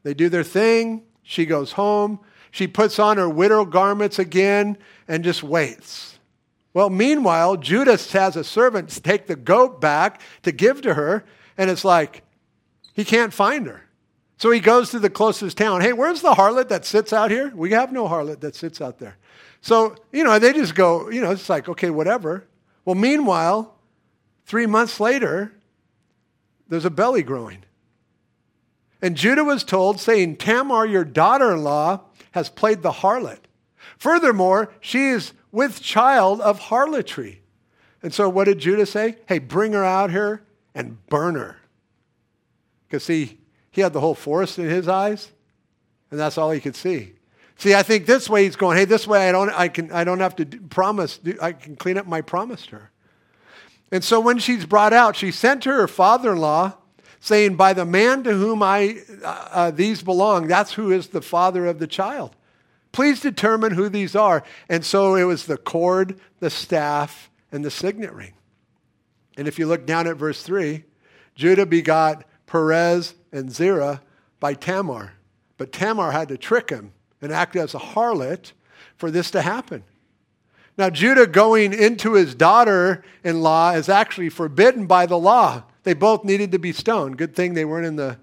[0.03, 1.03] They do their thing.
[1.23, 2.19] She goes home.
[2.51, 4.77] She puts on her widow garments again
[5.08, 6.19] and just waits.
[6.73, 11.25] Well, meanwhile, Judas has a servant take the goat back to give to her,
[11.58, 12.23] and it's like
[12.93, 13.81] he can't find her.
[14.38, 15.82] So he goes to the closest town.
[15.82, 17.52] Hey, where's the harlot that sits out here?
[17.56, 19.17] We have no harlot that sits out there.
[19.62, 22.45] So, you know, they just go, you know, it's like, okay, whatever.
[22.84, 23.76] Well, meanwhile,
[24.45, 25.54] three months later,
[26.67, 27.63] there's a belly growing.
[29.02, 33.39] And Judah was told, saying, Tamar, your daughter in law, has played the harlot.
[33.98, 37.41] Furthermore, she is with child of harlotry.
[38.04, 39.17] And so what did Judah say?
[39.28, 40.43] Hey, bring her out here
[40.74, 41.58] and burn her.
[42.88, 43.39] Because, see,
[43.76, 45.34] he had the whole forest in his eyes,
[46.10, 47.12] and that's all he could see.
[47.58, 50.06] See, I think this way he's going, hey, this way I don't, I can, I
[50.06, 52.92] don't have to promise, I can clean up my promise to her.
[53.92, 56.78] And so when she's brought out, she sent to her father-in-law,
[57.20, 61.22] saying, by the man to whom I, uh, uh, these belong, that's who is the
[61.22, 62.34] father of the child.
[62.94, 64.42] Please determine who these are.
[64.70, 68.36] And so it was the cord, the staff, and the signet ring.
[69.36, 70.86] And if you look down at verse 3,
[71.36, 74.02] Judah begot Perez and Zerah
[74.39, 75.13] by Tamar.
[75.58, 78.54] But Tamar had to trick him and act as a harlot
[78.98, 79.84] for this to happen.
[80.78, 85.63] Now, Judah going into his daughter in law is actually forbidden by the law.
[85.84, 87.17] They both needed to be stoned.
[87.17, 88.17] Good thing they weren't in the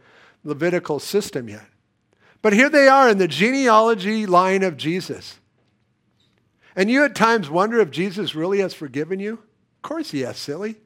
[0.44, 1.64] Levitical system yet.
[2.42, 5.38] But here they are in the genealogy line of Jesus.
[6.74, 9.34] And you at times wonder if Jesus really has forgiven you?
[9.34, 10.76] Of course he has, silly.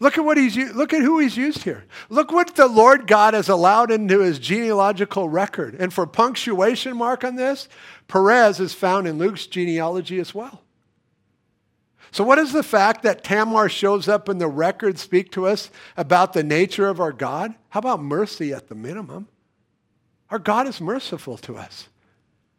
[0.00, 1.84] Look at what he's look at who he's used here.
[2.08, 5.74] Look what the Lord God has allowed into his genealogical record.
[5.74, 7.68] And for punctuation mark on this,
[8.06, 10.62] Perez is found in Luke's genealogy as well.
[12.10, 15.70] So what does the fact that Tamar shows up in the record speak to us
[15.96, 17.54] about the nature of our God?
[17.70, 19.28] How about mercy at the minimum?
[20.30, 21.88] Our God is merciful to us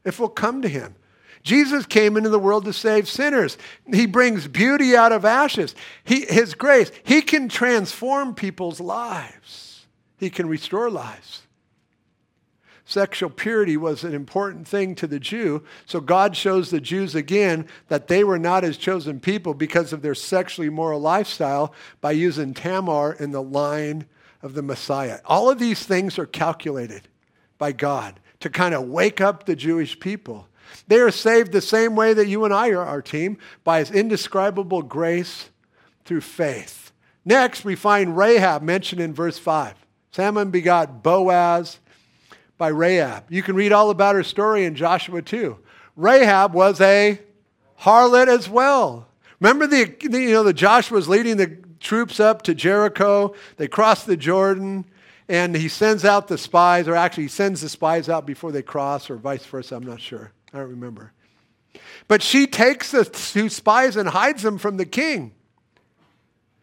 [0.04, 0.96] if we'll come to him.
[1.44, 3.58] Jesus came into the world to save sinners.
[3.92, 5.74] He brings beauty out of ashes.
[6.04, 11.44] He, his grace, He can transform people's lives, He can restore lives.
[12.86, 17.68] Sexual purity was an important thing to the Jew, so God shows the Jews again
[17.88, 21.72] that they were not His chosen people because of their sexually moral lifestyle
[22.02, 24.08] by using Tamar in the line
[24.42, 25.20] of the Messiah.
[25.26, 27.08] All of these things are calculated
[27.60, 30.48] by God to kind of wake up the Jewish people
[30.88, 33.92] they are saved the same way that you and I are, our team, by his
[33.92, 35.50] indescribable grace
[36.06, 36.92] through faith.
[37.26, 39.76] Next, we find Rahab mentioned in verse 5.
[40.12, 41.80] Salmon begot Boaz
[42.58, 43.26] by Rahab.
[43.30, 45.58] You can read all about her story in Joshua 2.
[45.96, 47.20] Rahab was a
[47.82, 49.08] harlot as well.
[49.40, 53.34] Remember the, you know, the Joshua was leading the troops up to Jericho.
[53.58, 54.86] They cross the Jordan
[55.30, 58.64] and he sends out the spies, or actually he sends the spies out before they
[58.64, 60.32] cross, or vice versa, I'm not sure.
[60.54, 61.14] I don't remember.
[62.08, 65.34] But she takes the two spies and hides them from the king.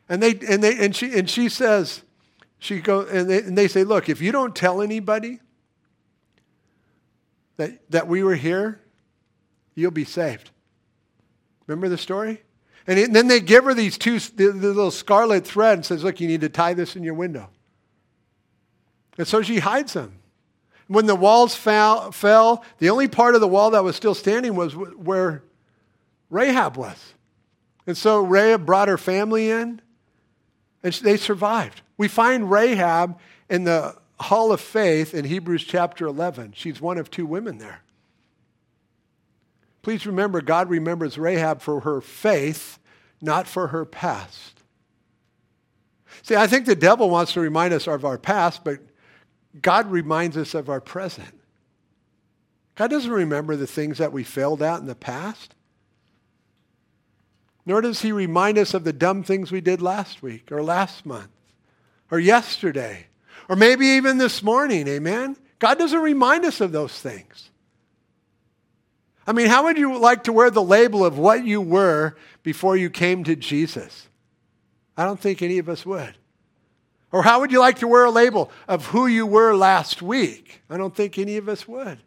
[0.09, 2.03] And they and they and she and she says,
[2.59, 5.41] she go and they, and they say, look, if you don't tell anybody
[7.57, 8.81] that that we were here,
[9.75, 10.51] you'll be saved.
[11.67, 12.43] Remember the story?
[12.89, 15.85] And, it, and then they give her these two the, the little scarlet thread and
[15.85, 17.51] says, look, you need to tie this in your window.
[19.19, 20.19] And so she hides them.
[20.89, 24.55] When the walls fell, fell, the only part of the wall that was still standing
[24.55, 25.43] was where
[26.31, 27.15] Rahab was.
[27.87, 29.81] And so Rahab brought her family in,
[30.83, 31.83] and they survived.
[31.97, 33.19] We find Rahab
[33.49, 36.53] in the Hall of Faith in Hebrews chapter 11.
[36.55, 37.83] She's one of two women there.
[39.83, 42.79] Please remember, God remembers Rahab for her faith,
[43.21, 44.61] not for her past.
[46.23, 48.81] See, I think the devil wants to remind us of our past, but
[49.63, 51.41] God reminds us of our present.
[52.75, 55.55] God doesn't remember the things that we failed at in the past.
[57.65, 61.05] Nor does he remind us of the dumb things we did last week or last
[61.05, 61.31] month
[62.11, 63.07] or yesterday
[63.49, 64.87] or maybe even this morning.
[64.89, 65.37] Amen?
[65.59, 67.51] God doesn't remind us of those things.
[69.27, 72.77] I mean, how would you like to wear the label of what you were before
[72.77, 74.09] you came to Jesus?
[74.97, 76.17] I don't think any of us would.
[77.13, 80.63] Or how would you like to wear a label of who you were last week?
[80.69, 81.99] I don't think any of us would.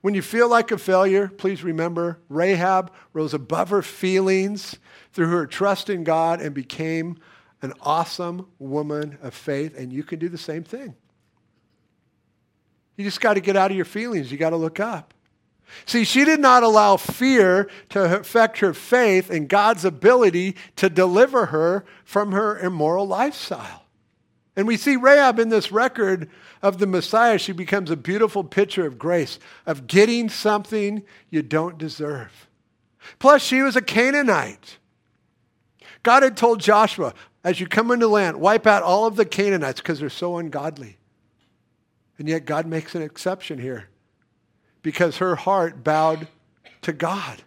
[0.00, 4.76] When you feel like a failure, please remember Rahab rose above her feelings
[5.12, 7.18] through her trust in God and became
[7.60, 10.94] an awesome woman of faith, and you can do the same thing.
[12.96, 14.32] You just got to get out of your feelings.
[14.32, 15.12] You got to look up.
[15.86, 21.46] See, she did not allow fear to affect her faith in God's ability to deliver
[21.46, 23.84] her from her immoral lifestyle.
[24.56, 26.28] And we see Rahab in this record
[26.62, 27.38] of the Messiah.
[27.38, 32.48] She becomes a beautiful picture of grace, of getting something you don't deserve.
[33.18, 34.78] Plus, she was a Canaanite.
[36.02, 39.80] God had told Joshua, as you come into land, wipe out all of the Canaanites
[39.80, 40.98] because they're so ungodly.
[42.18, 43.89] And yet, God makes an exception here
[44.82, 46.28] because her heart bowed
[46.82, 47.42] to God.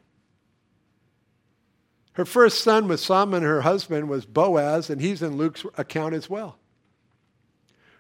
[2.14, 6.30] Her first son with Salmon, her husband, was Boaz, and he's in Luke's account as
[6.30, 6.58] well.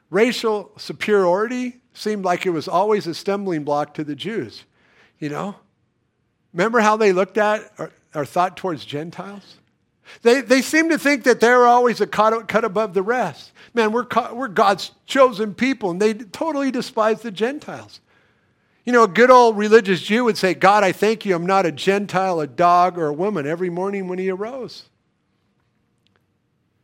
[0.09, 4.65] Racial superiority seemed like it was always a stumbling block to the Jews.
[5.17, 5.55] You know?
[6.53, 9.57] Remember how they looked at or, or thought towards Gentiles?
[10.21, 13.51] They, they seem to think that they're always a cut, cut above the rest.
[13.73, 17.99] Man, we're, we're God's chosen people, and they totally despise the Gentiles.
[18.83, 21.65] You know, a good old religious Jew would say, God, I thank you, I'm not
[21.65, 24.89] a Gentile, a dog, or a woman every morning when he arose.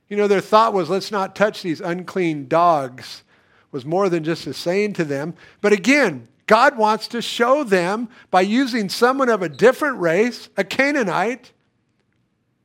[0.07, 3.23] You know, their thought was, let's not touch these unclean dogs,
[3.71, 5.35] was more than just a saying to them.
[5.61, 10.63] But again, God wants to show them by using someone of a different race, a
[10.63, 11.51] Canaanite,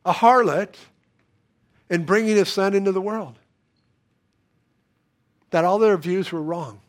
[0.07, 0.76] a harlot,
[1.91, 3.39] and bringing his son into the world.
[5.51, 6.80] That all their views were wrong.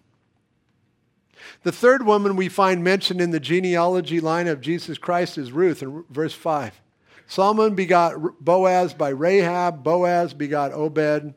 [1.66, 5.82] The third woman we find mentioned in the genealogy line of Jesus Christ is Ruth
[5.82, 6.80] in verse 5.
[7.26, 9.84] Solomon begot Boaz by Rahab.
[9.84, 11.34] Boaz begot Obed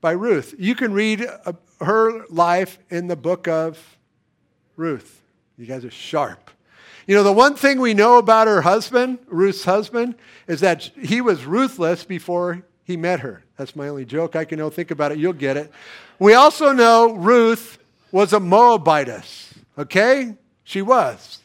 [0.00, 0.54] by Ruth.
[0.58, 3.98] You can read uh, her life in the book of
[4.74, 5.20] Ruth.
[5.58, 6.50] You guys are sharp.
[7.06, 10.14] You know, the one thing we know about her husband, Ruth's husband,
[10.48, 13.44] is that he was ruthless before he met her.
[13.58, 14.34] That's my only joke.
[14.34, 14.70] I can know.
[14.70, 15.18] Think about it.
[15.18, 15.70] You'll get it.
[16.18, 17.76] We also know Ruth
[18.16, 19.52] was a Moabitess.
[19.76, 20.34] Okay?
[20.64, 21.40] She was.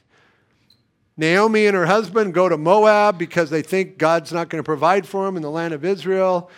[1.17, 5.05] Naomi and her husband go to Moab because they think God's not going to provide
[5.05, 6.49] for them in the land of Israel.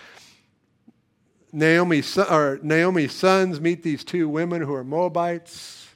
[1.51, 5.89] Naomi's, or Naomi's sons meet these two women who are Moabites.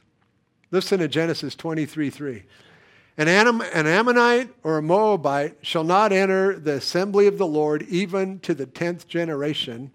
[0.72, 2.42] Listen to Genesis 23 3.
[3.18, 7.82] An, Am- an Ammonite or a Moabite shall not enter the assembly of the Lord
[7.82, 9.92] even to the tenth generation,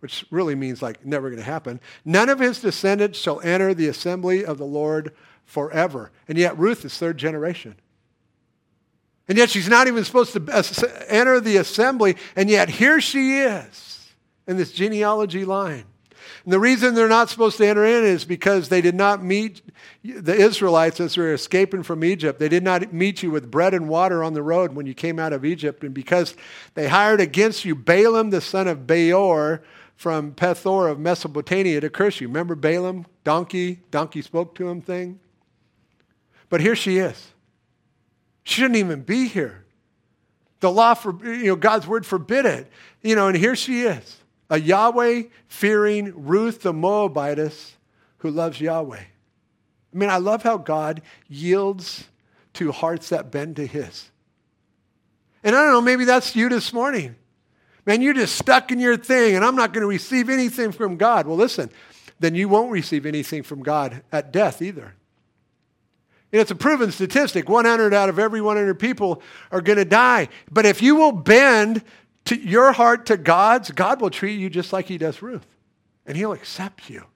[0.00, 1.80] which really means like never going to happen.
[2.04, 6.10] None of his descendants shall enter the assembly of the Lord forever.
[6.28, 7.76] And yet Ruth is third generation.
[9.28, 10.62] And yet she's not even supposed to uh,
[11.08, 14.08] enter the assembly, and yet here she is
[14.46, 15.84] in this genealogy line.
[16.44, 19.60] And the reason they're not supposed to enter in is because they did not meet
[20.02, 22.38] the Israelites as they were escaping from Egypt.
[22.38, 25.18] They did not meet you with bread and water on the road when you came
[25.18, 25.84] out of Egypt.
[25.84, 26.34] And because
[26.74, 29.62] they hired against you Balaam, the son of Beor,
[29.98, 32.28] from Pethor of Mesopotamia to curse you.
[32.28, 33.04] Remember Balaam?
[33.24, 35.18] Donkey, donkey spoke to him thing.
[36.48, 37.32] But here she is.
[38.44, 39.64] She shouldn't even be here.
[40.60, 42.70] The law, for, you know, God's word forbid it.
[43.02, 44.18] You know, and here she is
[44.48, 47.72] a Yahweh fearing Ruth the Moabitess
[48.18, 49.00] who loves Yahweh.
[49.00, 52.06] I mean, I love how God yields
[52.54, 54.10] to hearts that bend to his.
[55.42, 57.16] And I don't know, maybe that's you this morning.
[57.88, 60.98] Man, you're just stuck in your thing, and I'm not going to receive anything from
[60.98, 61.26] God.
[61.26, 61.70] Well, listen,
[62.20, 64.92] then you won't receive anything from God at death either.
[66.30, 70.28] And it's a proven statistic 100 out of every 100 people are going to die.
[70.50, 71.82] But if you will bend
[72.26, 75.46] to your heart to God's, God will treat you just like He does Ruth.
[76.04, 77.06] And He'll accept you.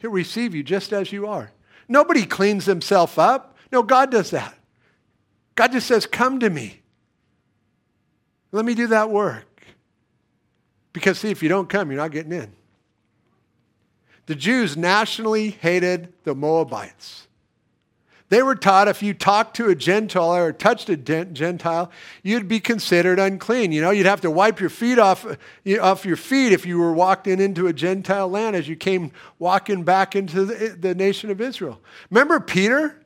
[0.00, 1.52] He'll receive you just as you are.
[1.86, 3.56] Nobody cleans himself up.
[3.70, 4.58] No, God does that.
[5.54, 6.80] God just says, Come to me.
[8.54, 9.64] Let me do that work.
[10.92, 12.52] Because, see, if you don't come, you're not getting in.
[14.26, 17.26] The Jews nationally hated the Moabites.
[18.28, 21.90] They were taught if you talked to a Gentile or touched a Gentile,
[22.22, 23.72] you'd be considered unclean.
[23.72, 25.26] You know, you'd have to wipe your feet off,
[25.80, 29.82] off your feet if you were walking into a Gentile land as you came walking
[29.82, 31.80] back into the, the nation of Israel.
[32.08, 33.00] Remember Peter?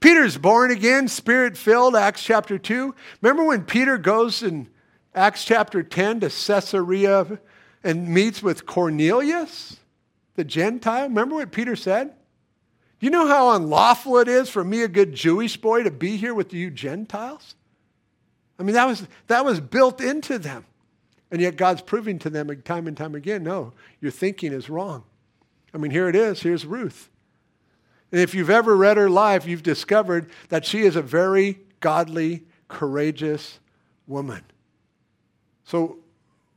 [0.00, 2.94] Peter's born again, spirit filled, Acts chapter 2.
[3.20, 4.70] Remember when Peter goes in
[5.16, 7.40] Acts chapter 10 to Caesarea
[7.82, 9.78] and meets with Cornelius,
[10.34, 11.08] the Gentile?
[11.08, 12.12] Remember what Peter said?
[13.00, 16.34] You know how unlawful it is for me, a good Jewish boy, to be here
[16.34, 17.54] with you Gentiles?
[18.58, 20.66] I mean, that was, that was built into them.
[21.30, 25.04] And yet God's proving to them time and time again no, your thinking is wrong.
[25.72, 26.40] I mean, here it is.
[26.40, 27.08] Here's Ruth.
[28.12, 32.44] And if you've ever read her life, you've discovered that she is a very godly,
[32.68, 33.58] courageous
[34.06, 34.44] woman.
[35.66, 35.98] So,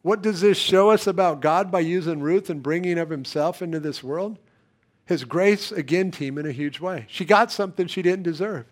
[0.01, 3.81] what does this show us about God by using Ruth and bringing of himself into
[3.81, 4.39] this world?
[5.09, 7.05] his grace again team in a huge way.
[7.09, 8.67] She got something she didn't deserve.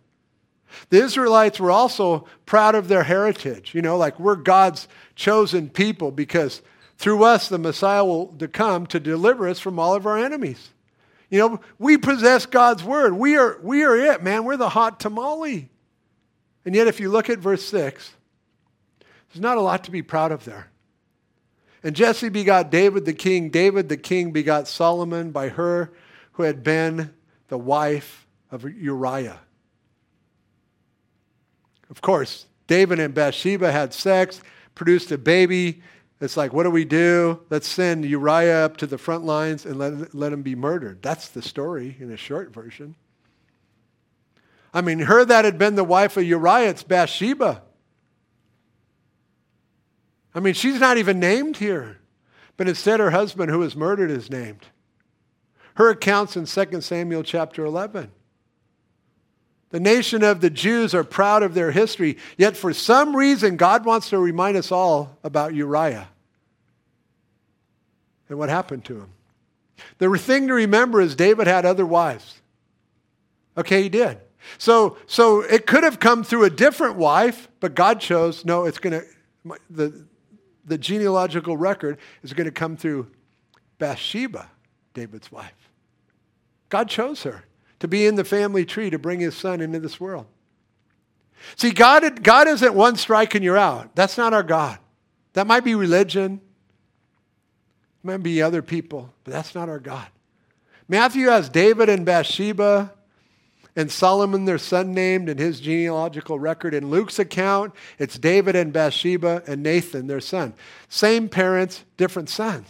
[0.92, 3.74] The Israelites were also proud of their heritage.
[3.74, 6.62] You know, like we're God's chosen people because
[7.00, 10.70] through us the Messiah will come to deliver us from all of our enemies.
[11.32, 13.14] You know, we possess God's word.
[13.14, 14.44] We are, we are it, man.
[14.44, 15.70] We're the hot tamale.
[16.66, 18.14] And yet, if you look at verse 6,
[19.30, 20.72] there's not a lot to be proud of there.
[21.84, 23.50] And Jesse begot David the king.
[23.50, 25.94] David the king begot Solomon by her
[26.34, 27.14] who had been
[27.48, 29.40] the wife of Uriah.
[31.90, 34.42] Of course, David and Bathsheba had sex,
[34.76, 35.82] produced a baby.
[36.20, 37.42] It's like, what do we do?
[37.50, 41.02] Let's send Uriah up to the front lines and let, let him be murdered.
[41.02, 42.96] That's the story in a short version.
[44.74, 47.64] I mean, her that had been the wife of Uriah, it's Bathsheba.
[50.34, 52.00] I mean, she's not even named here.
[52.58, 54.66] But instead, her husband, who was murdered, is named.
[55.76, 58.12] Her account's in 2 Samuel chapter 11.
[59.70, 63.86] The nation of the Jews are proud of their history, yet for some reason, God
[63.86, 66.08] wants to remind us all about Uriah
[68.30, 69.10] and what happened to him.
[70.00, 72.42] The thing to remember is David had other wives.
[73.58, 74.20] Okay, he did.
[74.58, 78.80] So, so it could have come through a different wife, but God chose, no, it's
[78.80, 80.07] going to, the,
[80.68, 83.08] the genealogical record is going to come through
[83.80, 84.50] Bathsheba,
[84.94, 85.72] David's wife.
[86.70, 87.46] God chose her
[87.80, 90.26] to be in the family tree to bring his son into this world.
[91.56, 93.96] See, God, God isn't one strike and you're out.
[93.96, 94.80] That's not our God.
[95.34, 96.42] That might be religion,
[98.04, 100.08] it might be other people, but that's not our God.
[100.88, 102.94] Matthew has David and Bathsheba
[103.78, 106.74] and Solomon, their son, named in his genealogical record.
[106.74, 110.56] In Luke's account, it's David and Bathsheba and Nathan, their son.
[110.90, 112.68] Same parents, different sons.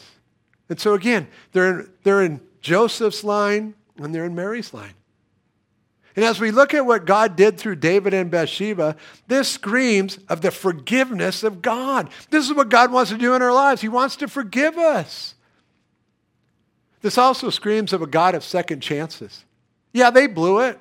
[0.67, 4.93] And so again, they're in, they're in Joseph's line and they're in Mary's line.
[6.17, 8.97] And as we look at what God did through David and Bathsheba,
[9.27, 12.09] this screams of the forgiveness of God.
[12.31, 13.81] This is what God wants to do in our lives.
[13.81, 15.35] He wants to forgive us.
[17.01, 19.45] This also screams of a God of second chances.
[19.93, 20.79] Yeah, they blew it,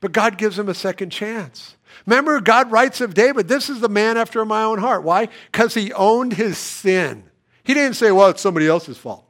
[0.00, 1.76] but God gives him a second chance.
[2.06, 5.02] Remember, God writes of David, this is the man after my own heart.
[5.02, 5.28] Why?
[5.50, 7.24] Because he owned his sin.
[7.64, 9.24] He didn't say, well, it's somebody else's fault,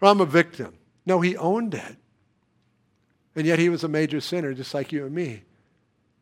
[0.00, 0.74] or I'm a victim.
[1.04, 1.96] No, he owned it.
[3.34, 5.42] And yet he was a major sinner, just like you and me.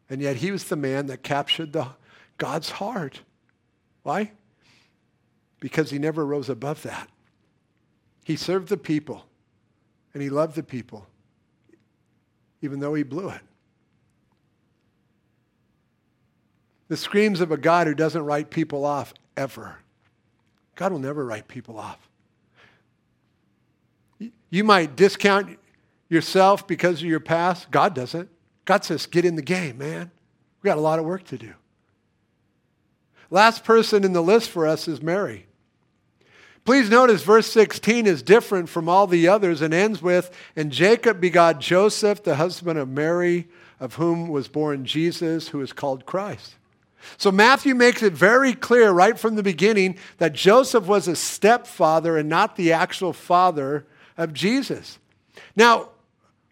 [0.08, 1.88] And yet he was the man that captured the,
[2.38, 3.20] God's heart.
[4.02, 4.32] Why?
[5.60, 7.08] Because he never rose above that.
[8.24, 9.24] He served the people
[10.14, 11.06] and he loved the people,
[12.62, 13.40] even though he blew it.
[16.90, 19.76] The screams of a God who doesn't write people off ever.
[20.74, 22.08] God will never write people off.
[24.50, 25.56] You might discount
[26.08, 27.70] yourself because of your past.
[27.70, 28.28] God doesn't.
[28.64, 30.10] God says, get in the game, man.
[30.60, 31.54] We got a lot of work to do.
[33.30, 35.46] Last person in the list for us is Mary.
[36.64, 41.20] Please notice verse 16 is different from all the others and ends with, And Jacob
[41.20, 46.56] begot Joseph, the husband of Mary, of whom was born Jesus, who is called Christ.
[47.16, 52.16] So Matthew makes it very clear right from the beginning that Joseph was a stepfather
[52.16, 53.86] and not the actual father
[54.16, 54.98] of Jesus.
[55.56, 55.90] Now,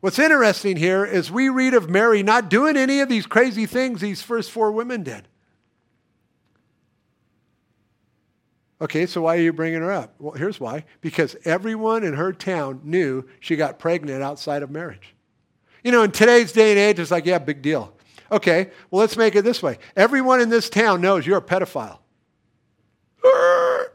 [0.00, 4.00] What's interesting here is we read of Mary not doing any of these crazy things
[4.00, 5.26] these first four women did.
[8.80, 10.14] Okay, so why are you bringing her up?
[10.20, 10.84] Well, here's why.
[11.00, 15.16] Because everyone in her town knew she got pregnant outside of marriage.
[15.82, 17.92] You know, in today's day and age, it's like, yeah, big deal.
[18.30, 19.78] Okay, well, let's make it this way.
[19.96, 21.98] Everyone in this town knows you're a pedophile.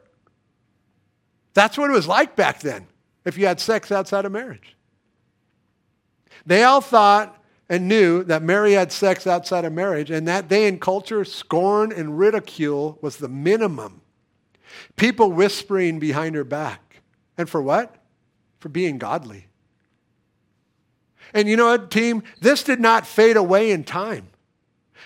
[1.54, 2.88] That's what it was like back then
[3.26, 4.76] if you had sex outside of marriage.
[6.46, 10.68] They all thought and knew that Mary had sex outside of marriage, and that day
[10.68, 14.02] in culture, scorn and ridicule was the minimum.
[14.96, 17.02] People whispering behind her back.
[17.38, 17.96] And for what?
[18.60, 19.48] For being godly.
[21.34, 22.24] And you know what, team?
[22.40, 24.30] This did not fade away in time.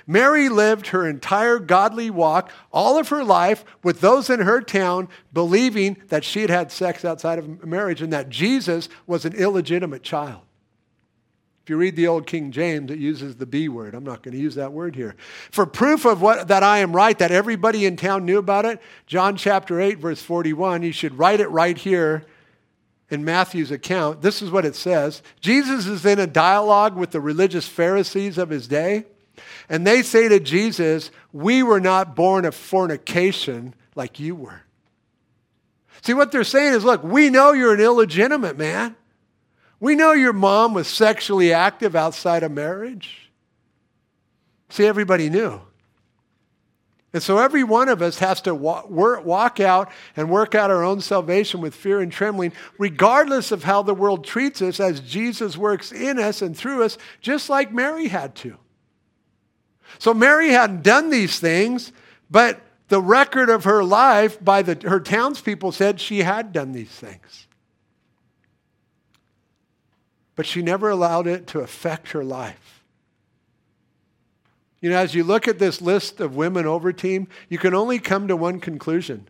[0.05, 5.09] Mary lived her entire godly walk, all of her life, with those in her town
[5.33, 10.03] believing that she had had sex outside of marriage and that Jesus was an illegitimate
[10.03, 10.41] child.
[11.63, 13.93] If you read the old King James, it uses the B word.
[13.93, 15.17] I'm not going to use that word here.
[15.51, 18.81] For proof of what, that I am right, that everybody in town knew about it,
[19.05, 22.25] John chapter 8, verse 41, you should write it right here
[23.09, 24.21] in Matthew's account.
[24.21, 28.49] This is what it says Jesus is in a dialogue with the religious Pharisees of
[28.49, 29.05] his day,
[29.69, 34.61] and they say to Jesus, We were not born of fornication like you were.
[36.01, 38.95] See, what they're saying is, Look, we know you're an illegitimate man.
[39.79, 43.31] We know your mom was sexually active outside of marriage.
[44.69, 45.61] See, everybody knew.
[47.17, 51.01] And so every one of us has to walk out and work out our own
[51.01, 55.91] salvation with fear and trembling, regardless of how the world treats us, as Jesus works
[55.91, 58.57] in us and through us, just like Mary had to.
[59.97, 61.91] So Mary hadn't done these things,
[62.29, 66.91] but the record of her life by the, her townspeople said she had done these
[66.91, 67.47] things
[70.35, 72.76] but she never allowed it to affect her life.
[74.81, 77.99] You know, as you look at this list of women over team, you can only
[77.99, 79.27] come to one conclusion.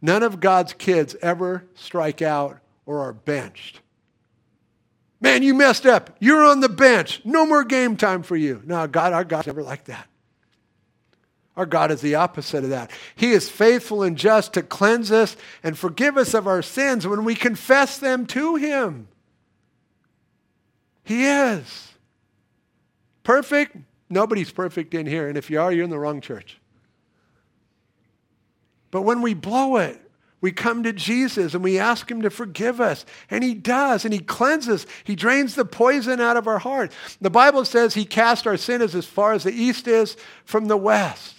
[0.00, 3.80] None of God's kids ever strike out or are benched.
[5.20, 6.16] Man, you messed up.
[6.20, 7.22] You're on the bench.
[7.24, 8.62] No more game time for you.
[8.64, 10.06] No, God, our God's never like that.
[11.56, 12.90] Our God is the opposite of that.
[13.14, 17.24] He is faithful and just to cleanse us and forgive us of our sins when
[17.24, 19.08] we confess them to Him.
[21.02, 21.92] He is.
[23.22, 23.76] Perfect?
[24.08, 25.28] Nobody's perfect in here.
[25.28, 26.58] And if you are, you're in the wrong church.
[28.90, 30.00] But when we blow it,
[30.40, 33.04] we come to Jesus and we ask him to forgive us.
[33.30, 34.04] And he does.
[34.04, 34.86] And he cleanses.
[35.04, 36.92] He drains the poison out of our heart.
[37.20, 40.76] The Bible says he cast our sins as far as the east is from the
[40.76, 41.34] west.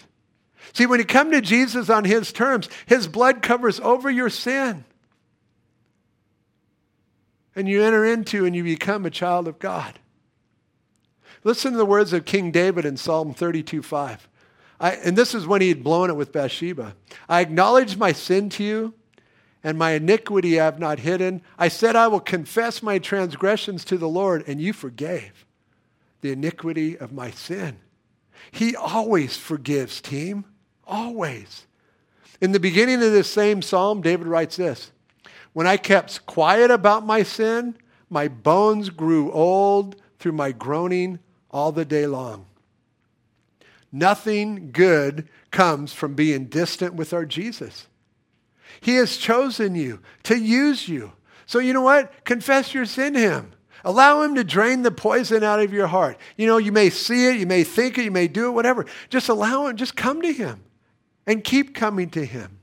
[0.74, 4.84] See, when you come to Jesus on his terms, his blood covers over your sin
[7.56, 9.98] and you enter into and you become a child of God.
[11.48, 14.28] Listen to the words of King David in Psalm 32 5.
[14.82, 16.94] I, and this is when he had blown it with Bathsheba.
[17.30, 18.94] I acknowledge my sin to you,
[19.64, 21.42] and my iniquity I have not hidden.
[21.58, 25.46] I said, I will confess my transgressions to the Lord, and you forgave
[26.20, 27.78] the iniquity of my sin.
[28.52, 30.44] He always forgives, team.
[30.86, 31.66] Always.
[32.42, 34.92] In the beginning of this same psalm, David writes this
[35.54, 37.78] When I kept quiet about my sin,
[38.10, 41.20] my bones grew old through my groaning
[41.52, 42.46] all the day long.
[43.92, 47.88] Nothing good comes from being distant with our Jesus.
[48.82, 51.14] He has chosen you to use you.
[51.46, 52.26] So, you know what?
[52.26, 53.52] Confess your sin to Him.
[53.86, 56.18] Allow Him to drain the poison out of your heart.
[56.36, 58.86] You know, you may see it, you may think it, you may do it, whatever.
[59.10, 60.62] Just allow Him, just come to Him
[61.26, 62.60] and keep coming to Him.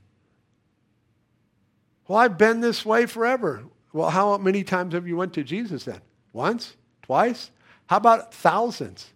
[2.07, 3.63] Well, I've been this way forever.
[3.91, 6.01] Well, how many times have you went to Jesus then?
[6.33, 6.75] Once?
[7.01, 7.49] Twice?
[7.87, 9.07] How about thousands?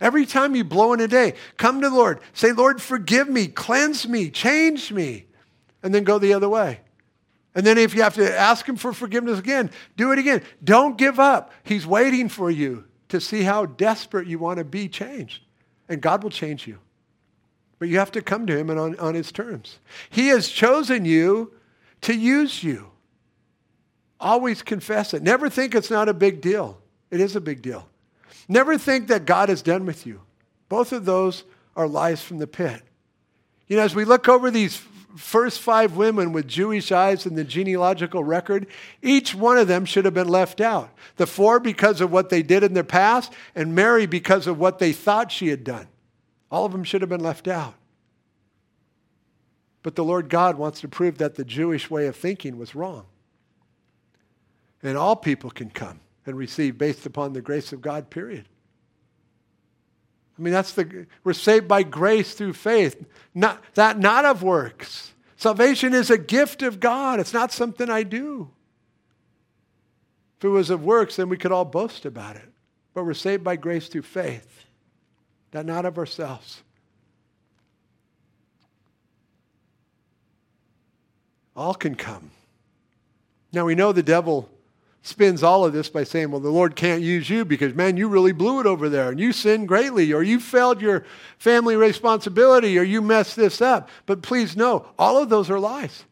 [0.00, 2.20] Every time you blow in a day, come to the Lord.
[2.32, 5.26] Say, Lord, forgive me, cleanse me, change me,
[5.82, 6.80] and then go the other way.
[7.54, 10.42] And then if you have to ask him for forgiveness again, do it again.
[10.62, 11.52] Don't give up.
[11.64, 15.42] He's waiting for you to see how desperate you want to be changed.
[15.88, 16.78] And God will change you.
[17.78, 19.80] But you have to come to him and on, on his terms.
[20.10, 21.52] He has chosen you
[22.02, 22.90] to use you.
[24.20, 25.22] Always confess it.
[25.22, 26.80] Never think it's not a big deal.
[27.10, 27.88] It is a big deal.
[28.48, 30.20] Never think that God is done with you.
[30.68, 31.44] Both of those
[31.76, 32.82] are lies from the pit.
[33.66, 34.82] You know, as we look over these
[35.16, 38.66] first five women with Jewish eyes in the genealogical record,
[39.02, 40.90] each one of them should have been left out.
[41.16, 44.78] The four because of what they did in their past, and Mary because of what
[44.78, 45.88] they thought she had done.
[46.50, 47.74] All of them should have been left out.
[49.82, 53.06] But the Lord God wants to prove that the Jewish way of thinking was wrong.
[54.82, 58.46] And all people can come and receive based upon the grace of God, period.
[60.38, 63.04] I mean, that's the, we're saved by grace through faith,
[63.34, 65.12] not, that not of works.
[65.36, 67.20] Salvation is a gift of God.
[67.20, 68.50] It's not something I do.
[70.38, 72.48] If it was of works, then we could all boast about it.
[72.94, 74.64] But we're saved by grace through faith,
[75.50, 76.62] that not of ourselves.
[81.54, 82.30] All can come.
[83.52, 84.48] Now we know the devil
[85.02, 88.08] spins all of this by saying, well, the Lord can't use you because, man, you
[88.08, 91.04] really blew it over there and you sinned greatly or you failed your
[91.38, 93.88] family responsibility or you messed this up.
[94.06, 96.04] But please know, all of those are lies.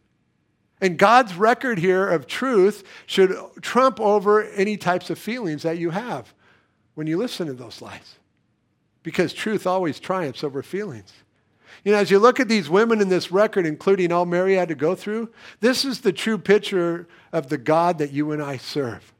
[0.80, 5.91] And God's record here of truth should trump over any types of feelings that you
[5.91, 6.32] have
[6.95, 8.16] when you listen to those lies.
[9.03, 11.12] Because truth always triumphs over feelings.
[11.89, 14.68] You know, as you look at these women in this record, including all Mary had
[14.68, 15.30] to go through,
[15.61, 19.14] this is the true picture of the God that you and I serve.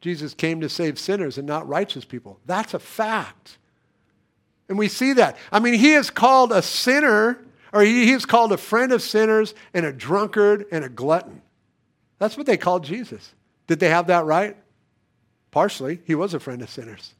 [0.00, 2.40] Jesus came to save sinners and not righteous people.
[2.46, 3.58] That's a fact.
[4.70, 5.36] And we see that.
[5.52, 7.38] I mean, he is called a sinner,
[7.74, 11.42] or he, is called a friend of sinners and a drunkard and a glutton.
[12.18, 13.34] That's what they called Jesus.
[13.66, 14.56] Did they have that right?
[15.50, 16.00] Partially.
[16.06, 17.12] He was a friend of sinners.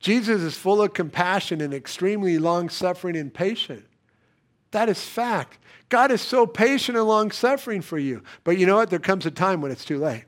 [0.00, 3.84] Jesus is full of compassion and extremely long suffering and patient.
[4.70, 5.58] That is fact.
[5.88, 8.22] God is so patient and long suffering for you.
[8.44, 8.90] But you know what?
[8.90, 10.24] There comes a time when it's too late.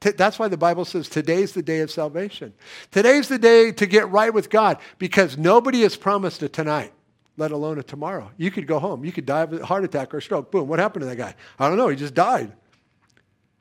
[0.00, 2.52] That's why the Bible says today's the day of salvation.
[2.90, 6.92] Today's the day to get right with God because nobody has promised a tonight,
[7.38, 8.30] let alone a tomorrow.
[8.36, 9.04] You could go home.
[9.04, 10.50] You could die of a heart attack or a stroke.
[10.50, 10.68] Boom.
[10.68, 11.34] What happened to that guy?
[11.58, 11.88] I don't know.
[11.88, 12.52] He just died.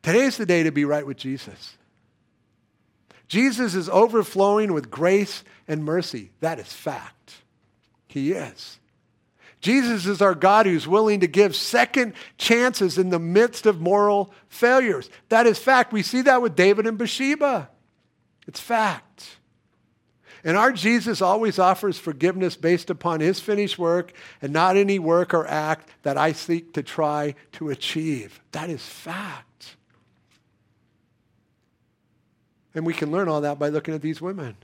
[0.02, 1.78] Today's the day to be right with Jesus.
[3.34, 6.30] Jesus is overflowing with grace and mercy.
[6.42, 7.34] That is fact.
[8.08, 8.78] He is.
[9.60, 14.32] Jesus is our God who's willing to give second chances in the midst of moral
[14.50, 15.10] failures.
[15.30, 15.92] That is fact.
[15.92, 17.72] We see that with David and Bathsheba.
[18.46, 19.38] It's fact.
[20.44, 24.14] And our Jesus always offers forgiveness based upon his finished work
[24.44, 28.40] and not any work or act that I seek to try to achieve.
[28.52, 29.53] That is fact.
[32.76, 34.56] And we can learn all that by looking at these women.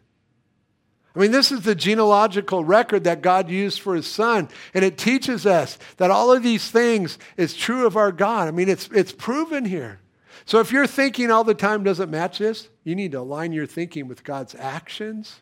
[1.15, 4.47] I mean, this is the genealogical record that God used for his son.
[4.73, 8.47] And it teaches us that all of these things is true of our God.
[8.47, 9.99] I mean, it's, it's proven here.
[10.45, 13.65] So if your thinking all the time doesn't match this, you need to align your
[13.65, 15.41] thinking with God's actions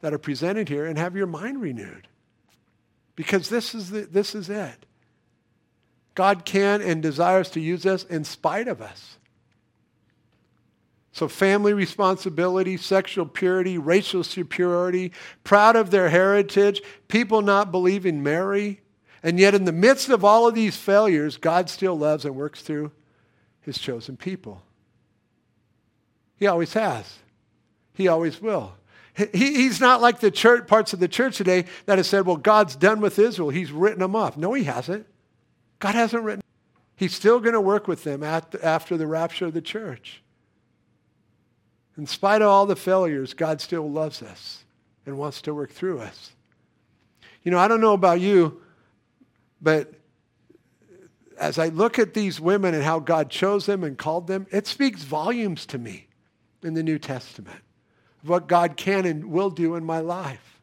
[0.00, 2.08] that are presented here and have your mind renewed.
[3.16, 4.86] Because this is, the, this is it.
[6.14, 9.18] God can and desires to use us in spite of us.
[11.12, 18.80] So, family responsibility, sexual purity, racial superiority, proud of their heritage, people not believing Mary.
[19.22, 22.62] And yet, in the midst of all of these failures, God still loves and works
[22.62, 22.92] through
[23.60, 24.62] his chosen people.
[26.36, 27.18] He always has.
[27.92, 28.74] He always will.
[29.14, 32.36] He, he's not like the church, parts of the church today that have said, well,
[32.36, 33.50] God's done with Israel.
[33.50, 34.36] He's written them off.
[34.36, 35.06] No, he hasn't.
[35.80, 36.42] God hasn't written.
[36.96, 40.22] He's still going to work with them after the rapture of the church.
[41.96, 44.64] In spite of all the failures, God still loves us
[45.06, 46.32] and wants to work through us.
[47.42, 48.60] You know, I don't know about you,
[49.60, 49.92] but
[51.38, 54.66] as I look at these women and how God chose them and called them, it
[54.66, 56.06] speaks volumes to me
[56.62, 57.62] in the New Testament
[58.22, 60.60] of what God can and will do in my life.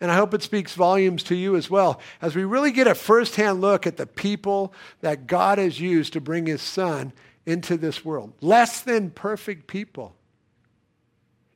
[0.00, 2.94] And I hope it speaks volumes to you as well as we really get a
[2.94, 7.12] firsthand look at the people that God has used to bring his son
[7.46, 8.32] into this world.
[8.40, 10.16] Less than perfect people.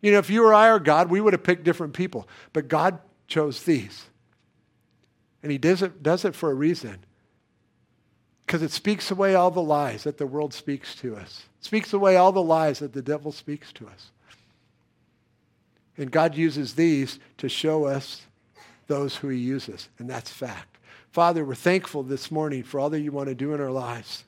[0.00, 2.28] You know, if you or I are God, we would have picked different people.
[2.52, 4.06] But God chose these.
[5.42, 6.98] And he does it, does it for a reason.
[8.44, 11.44] Because it speaks away all the lies that the world speaks to us.
[11.58, 14.10] It speaks away all the lies that the devil speaks to us.
[15.96, 18.22] And God uses these to show us
[18.86, 19.88] those who he uses.
[19.98, 20.78] And that's fact.
[21.10, 24.24] Father, we're thankful this morning for all that you want to do in our lives.